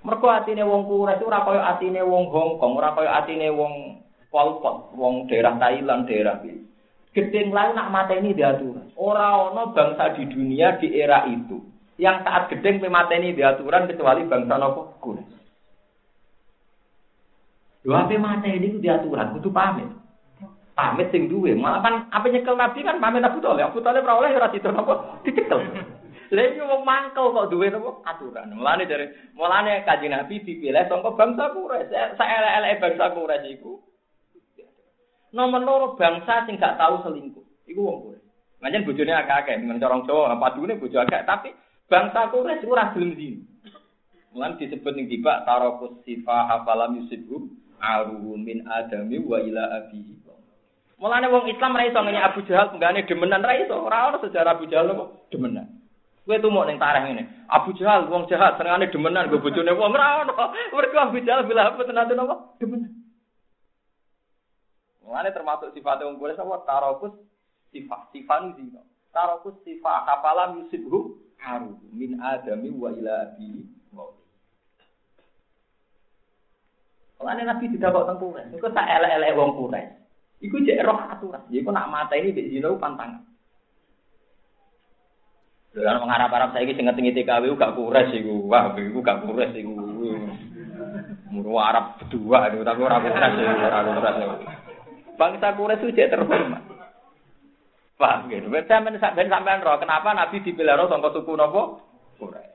[0.00, 4.00] Mergo atine wong kures ora kaya atine wong Hong Kong, ora kaya atine wong
[4.32, 6.64] Pol Pot, wong daerah Thailand, daerah iki.
[7.10, 8.94] Gedeng lain nak mateni diaturan.
[8.94, 11.58] Ora ana bangsa di dunia di era itu
[11.98, 15.26] yang saat gedeng mateni diaturan kecuali bangsa nopo kures.
[17.82, 20.00] Dua pe mateni diaturan kudu pamit.
[20.80, 21.52] pamit sing duwe.
[21.52, 23.68] Malah kan apa nyekel Nabi kan pamit Abu Thalib.
[23.68, 25.60] Abu Thalib ora oleh ora ditur napa dicekel.
[26.30, 28.56] Lha iki wong mangkel kok duwe napa aturan.
[28.56, 29.06] Mulane dari
[29.36, 32.16] mulane kanjeng Nabi dipilih saka bangsa Quraisy.
[32.16, 33.76] Saelek-eleke bangsa Quraisy iku
[35.32, 37.44] nomor loro bangsa sing gak tahu selingkuh.
[37.70, 38.28] Iku wong Quraisy.
[38.60, 41.54] Manjen bojone akeh-akeh, men corong Jawa padune bojo akeh, tapi
[41.86, 43.42] bangsa Quraisy ora gelem zina.
[44.30, 47.50] Mulane disebut ning tibak tarokus sifa hafalam yusibhum
[47.82, 50.22] aruhu min adami wa ila abihi.
[51.00, 53.72] Mulane wong Islam ra iso ngenyek Abu Jahal penggane demenan ra iso.
[53.72, 55.66] Ora ono sejarah Abu Jahal kok demenan.
[56.28, 57.48] Kowe tuh ning tareh ngene.
[57.48, 60.36] Abu Jahal wong jahat senengane demenan go bojone wong ora ono.
[60.76, 62.52] Mergo Abu Jahal bila apa tenan napa?
[62.60, 62.99] Demenan.
[65.10, 67.10] Mulane termasuk sifat wong kuwi sapa tarokus
[67.74, 68.78] sifat sifan zina.
[69.10, 73.66] Tarokus sifat kafalam yusibhu haru min adami wa ila abi
[77.18, 78.54] Mulane Nabi tidak kok teng Quraisy.
[78.54, 79.98] Iku tak elek-elek wong Quraisy.
[80.46, 81.42] Iku cek roh aturan.
[81.50, 83.26] Iku nak mata ini di zina pantangan.
[85.74, 88.46] Dalam mengharap Arab saya sing ngetingi TKW gak kures iku.
[88.46, 89.74] Wah, iku gak kures iku.
[91.30, 94.59] Muru Arab berdua itu tapi ora kures iku, ora kures.
[95.20, 96.64] Bangsa kures itu terhormat.
[98.00, 98.48] Paham gitu.
[98.48, 101.84] Ben sampean sampean roh kenapa Nabi dipilih roh sangka suku napa?
[102.16, 102.48] Kures.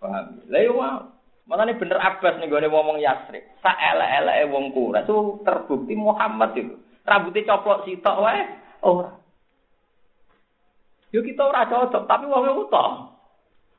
[0.00, 0.40] Paham.
[0.48, 0.80] Lah yo
[1.48, 3.40] Malah ini bener Abbas nih gue ngomong Yasrib.
[3.64, 6.76] Sa ele ele wong kura itu terbukti Muhammad itu.
[7.08, 8.44] Rambutnya coplok sitok wae.
[8.84, 9.16] Ora.
[11.08, 13.16] Yo kita ora cocok, tapi wong utuh.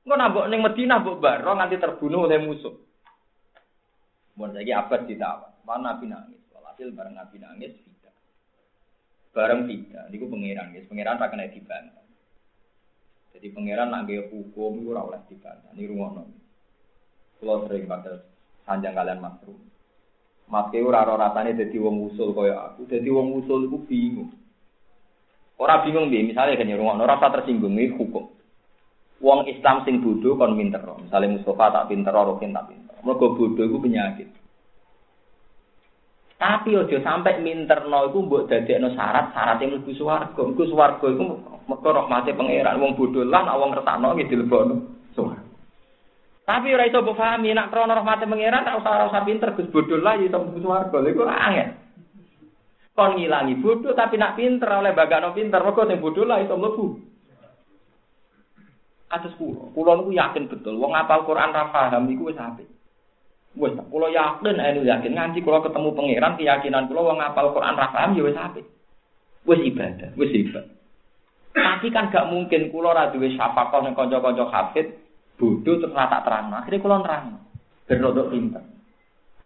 [0.02, 2.74] Engko nambok ning Madinah mbok baro nganti terbunuh oleh musuh.
[4.34, 5.54] Mun saiki Abbas ditawan.
[5.62, 6.42] Mana Nabi nangis.
[6.80, 8.16] Walhasil bareng Nabi nangis tidak.
[9.36, 10.08] Bareng tidak.
[10.16, 10.88] Niku pangeran, guys.
[10.88, 12.08] Pangeran ra kena dibantah.
[13.36, 15.76] Jadi pangeran nak hukum ora oleh dibantah.
[15.76, 16.24] Ini rumono.
[17.36, 18.24] Kulo sering bakal
[18.64, 19.60] sanjang kalian Mas Rum.
[20.48, 22.88] Mas ora ora rasane dadi wong usul kaya aku.
[22.88, 24.32] Dadi wong usul iku bingung.
[25.60, 28.32] Ora bingung piye, misale kan rungokno ora tersinggung iki hukum.
[29.20, 30.80] Wong Islam sing bodoh kon pinter.
[30.80, 32.96] Misale Mustafa tak pinter, Rokin tak pinter.
[33.04, 34.39] Mergo bodoh iku penyakit.
[36.40, 40.40] Tapi ojo sampai minterno iku mbok dadekno syarat syarat yang mlebu swarga.
[40.40, 41.24] Iku swarga iku
[41.68, 44.76] mergo rahmate pangeran wong bodho lan wong ngersakno nggih dilebokno
[45.12, 45.44] swarga.
[46.48, 50.16] Tapi ora iso pahami nek krono rahmate pangeran tak usah usah pinter Gus bodho lah
[50.16, 50.98] iso mlebu swarga.
[51.04, 51.70] Iku angel.
[52.96, 57.04] Kon ngilangi bodho tapi nak pinter oleh bagano pinter mergo sing bodho lah iso mlebu.
[59.12, 62.79] Kados kula, kula yakin betul wong apal Quran ra paham apik.
[63.60, 67.92] Wes, kula yakin, anu yakin ngaji kula ketemu pangeran keyakinan kula wong ngapal Quran ra
[67.92, 68.64] paham ya wis apik.
[69.44, 70.80] Wis ibadah, wis ibadah.
[71.52, 74.96] Tapi kan gak mungkin kula ra duwe syafaqah ning kanca-kanca hafid
[75.36, 76.56] bodoh terus tak terang.
[76.56, 77.24] Akhirnya kula terang.
[77.84, 78.64] Ben rodok pinter.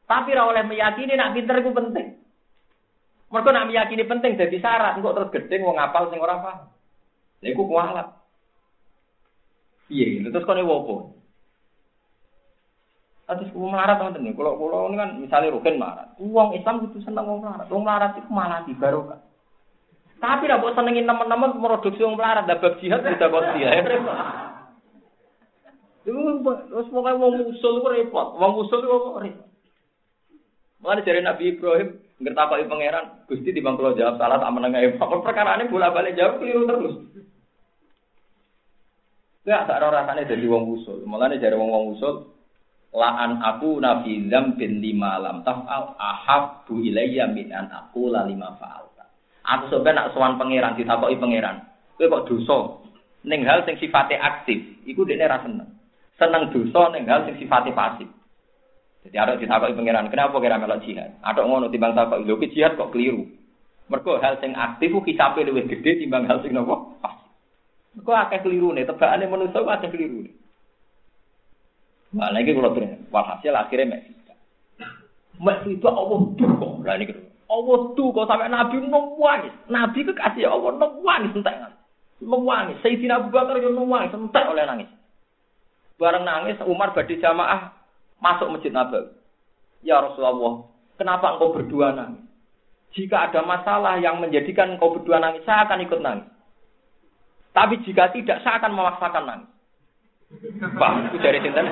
[0.05, 2.07] Tapi ra oleh meyakini nak pinter iku penting.
[3.34, 6.70] Mergo nak meyakini penting jadi syarat kok terus gedeng wong ngapal sing ora paham.
[7.41, 8.14] Lha iku kualat.
[9.89, 11.22] Iya, terus kene wopo?
[13.24, 14.43] Atus wong melarat niku.
[14.43, 16.11] Kalau kalau ini kan misalnya rugen melarat.
[16.19, 17.67] Wong Islam itu seneng wong melarat.
[17.71, 19.24] Wong melarat itu malah di barokah.
[20.19, 23.69] Tapi lah kok senengin teman-teman produksi wong melarat dah bab jihad sudah kok dia.
[26.03, 28.28] Terus pokoknya wong musul itu repot.
[28.36, 29.47] Wong musul itu repot.
[30.84, 35.55] Mulai dari Nabi Ibrahim ngertapai pangeran, Gusti di bangkulo jawab salah tak menengah Apa perkara
[35.55, 36.95] ini bolak balik jawab keliru terus.
[39.47, 41.03] Gak tak rasanya jadi wong musul.
[41.07, 42.36] Mulai dari wong wong musul,
[42.94, 44.22] Laan aku nabi
[44.54, 49.10] bin lima lam taf'al ahabbu ilayya min an aku la lima fa'alta.
[49.41, 51.66] Aku sebenarnya nak sowan pangeran ditakoki pangeran.
[51.98, 52.58] Kowe kok dosa
[53.26, 55.74] ning hal sing sifatnya aktif, iku dekne ra seneng.
[56.22, 58.06] Seneng dosa ning hal sing sifatnya pasif.
[59.10, 61.18] Jadi ada ditakoki pangeran, kenapa kira melok jihad?
[61.26, 63.26] Ada ngono timbang takoki, lho jihad kok keliru.
[63.89, 66.94] Mergo hal sing aktif ku hisabe luwih gede timbang hal sing nopo?
[67.02, 67.26] Pasif.
[67.98, 70.43] Mergo akeh kelirune, tebakane manusa akeh kelirune.
[72.14, 74.14] Nah, lagi kalau tuh, walhasil akhirnya mek
[75.41, 76.68] Mek itu Allah duka.
[76.86, 77.18] Lah niki
[77.49, 79.53] Allah duka sampai Nabi nangis.
[79.66, 81.55] Nabi kekasih Allah nangis entek.
[82.22, 82.78] Nangis.
[82.86, 84.89] Sayyidina Abu Bakar yo nangis entek oleh nangis.
[85.97, 87.74] Bareng nangis Umar badhe jamaah
[88.22, 89.14] masuk Masjid Nabawi.
[89.84, 90.64] Ya Rasulullah,
[90.95, 92.24] kenapa engkau berdua nangis?
[92.95, 96.30] Jika ada masalah yang menjadikan engkau berdua nangis, saya akan ikut nangis.
[97.53, 99.53] Tapi jika tidak, saya akan memaksakan nangis.
[100.79, 101.67] Pak, itu dari sinten?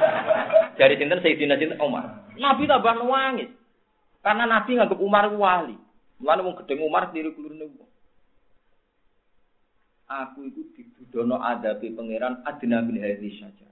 [0.78, 2.30] Dari sinten Sayyidina sinten Umar.
[2.38, 3.50] Nabi tambah nangis.
[4.22, 5.78] Karena Nabi nganggap Umar wali.
[6.22, 7.90] Mulane wong gedeng Umar keliru-kelirune wong.
[10.12, 13.68] Aku itu dibudono adabi pangeran adna min hadhihi saja.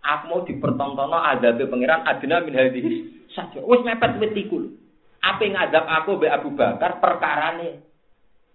[0.00, 2.90] Aku mau dipertontono adabi pangeran adna min hadhihi
[3.34, 3.60] saja.
[3.60, 4.38] Wis mepet wit.
[5.20, 7.82] Apa ngadap aku be Abu Bakar perkarane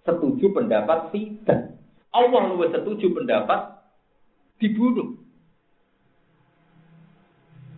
[0.07, 1.78] setuju pendapat tidak.
[2.09, 3.78] Allah luwih setuju pendapat
[4.57, 5.21] dibunuh.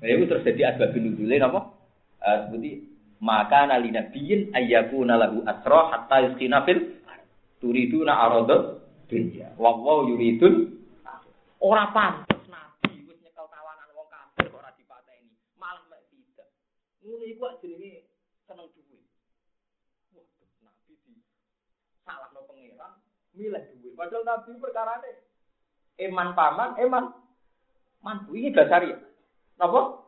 [0.03, 1.71] Nah, itu terjadi asbab nuzule napa?
[2.19, 2.91] Uh, seperti
[3.23, 6.99] maka nali nabiyin ayyakuna lahu asra hatta yuskina fil
[7.63, 9.55] turiduna aradad dunya.
[9.55, 10.75] Wa wa yuridun
[11.63, 15.39] ora pantes nabi wis nyekel kawanan wong kafir kok ora dipateni.
[15.55, 16.51] Malah mek tidak.
[16.99, 18.03] Ngono iku jenenge
[18.43, 18.99] seneng duwe.
[20.19, 21.15] Waduh, nabi di
[22.03, 22.99] salahno pangeran
[23.39, 23.95] milih duwe.
[23.95, 25.11] Padahal nabi perkarane
[25.95, 27.15] eman paman, eman
[28.03, 28.99] mantu ini dasar ya.
[29.61, 30.01] Apa?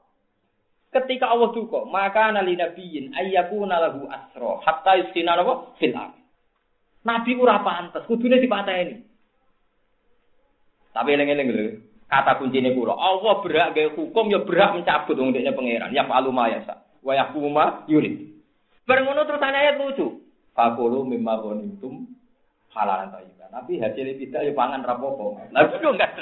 [0.96, 5.76] Ketika Allah duka, maka nali nabiyin ayyakuna lahu asro hatta yuskina apa?
[5.76, 5.92] Fil
[7.06, 8.98] Nabi ora pantes, kudune dipateni.
[10.96, 11.66] Tapi eling-eling lho,
[12.08, 15.92] kata kuncine kula, Allah berhak gawe hukum ya berhak mencabut wong dekne pangeran.
[15.92, 16.88] Ya falu ma yasa.
[17.04, 18.32] Wa yahkuma yurid.
[18.88, 20.24] Bareng ngono terus ayat lucu.
[20.56, 22.08] Fakulu mimma ghanimtum
[22.72, 23.52] halalan thayyiban.
[23.52, 25.36] Tapi hasilnya tidak ya pangan rapopo.
[25.52, 26.16] Lah itu enggak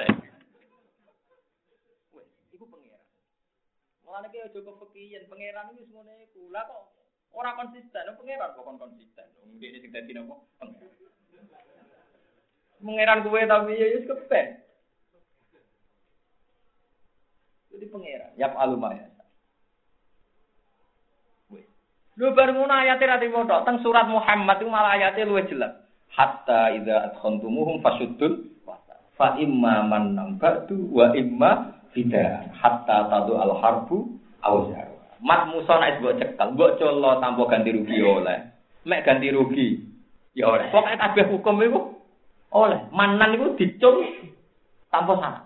[4.14, 6.46] Mulane ki aja kepekiyen pangeran wis ngene iku.
[6.54, 6.94] Lah kok
[7.34, 9.26] ora konsisten, pangeran kok kon konsisten.
[9.42, 10.38] Wong dene sing dadi napa?
[12.78, 14.62] Pangeran kuwe tapi ya wis kepen.
[17.74, 19.10] Jadi pangeran, yap alumaya.
[22.14, 25.74] Lu baru ngono ayate ra dimoto, teng surat Muhammad itu malah ayate luwih jelas.
[26.14, 28.62] Hatta idza adkhantumuhum fasuddul
[29.18, 34.90] fa imma man ba'du wa imma tidak hatta tadu al harbu auzar.
[35.24, 38.40] Mat Musa nek mbok cekal, mbok colo tanpa ganti rugi oleh.
[38.84, 39.80] Mek ganti rugi
[40.36, 40.68] ya oleh.
[40.68, 41.82] Pokoke kabeh hukum iku
[42.52, 42.82] oleh.
[42.92, 44.04] Manan iku dicul
[44.92, 45.42] tanpa sana.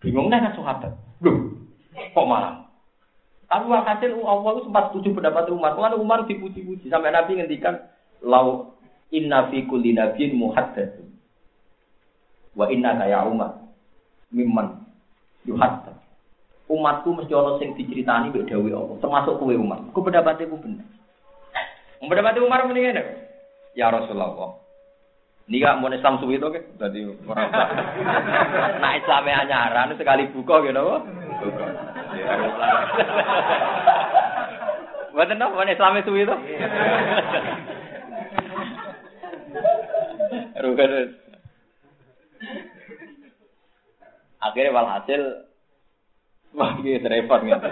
[0.00, 0.94] Bingung nek sahabat.
[1.18, 1.58] Lho,
[2.14, 2.70] kok malah
[3.50, 5.72] Tapi hasil Allah itu sempat setuju pendapat Umar.
[5.74, 7.80] Kalau Umar dipuji-puji sampai Nabi ngendikan
[8.20, 8.76] lau
[9.08, 11.08] inna fi kulli nabiyyin muhaddatsun.
[12.54, 13.68] Wa inna ya Umar
[14.28, 14.87] mimman
[15.48, 15.96] yuhatta.
[16.68, 19.88] Umatku mesti ana sing diceritani mbek dawuh Allah, termasuk kowe umat.
[19.96, 20.84] Ku pendapatku bener.
[21.98, 23.00] Mati Umar mendingan
[23.72, 24.60] Ya Rasulullah.
[25.48, 26.44] Ini gak mau Islam suwi itu,
[26.76, 27.48] jadi orang
[28.84, 31.66] Nah Islamnya anyaran sekali buka gitu, buka.
[35.16, 36.36] Buat apa mau Islamnya suwi itu?
[40.68, 41.27] Rugen.
[44.38, 45.22] Akhirnya walhasil
[46.54, 47.70] wah gitu repot ngene.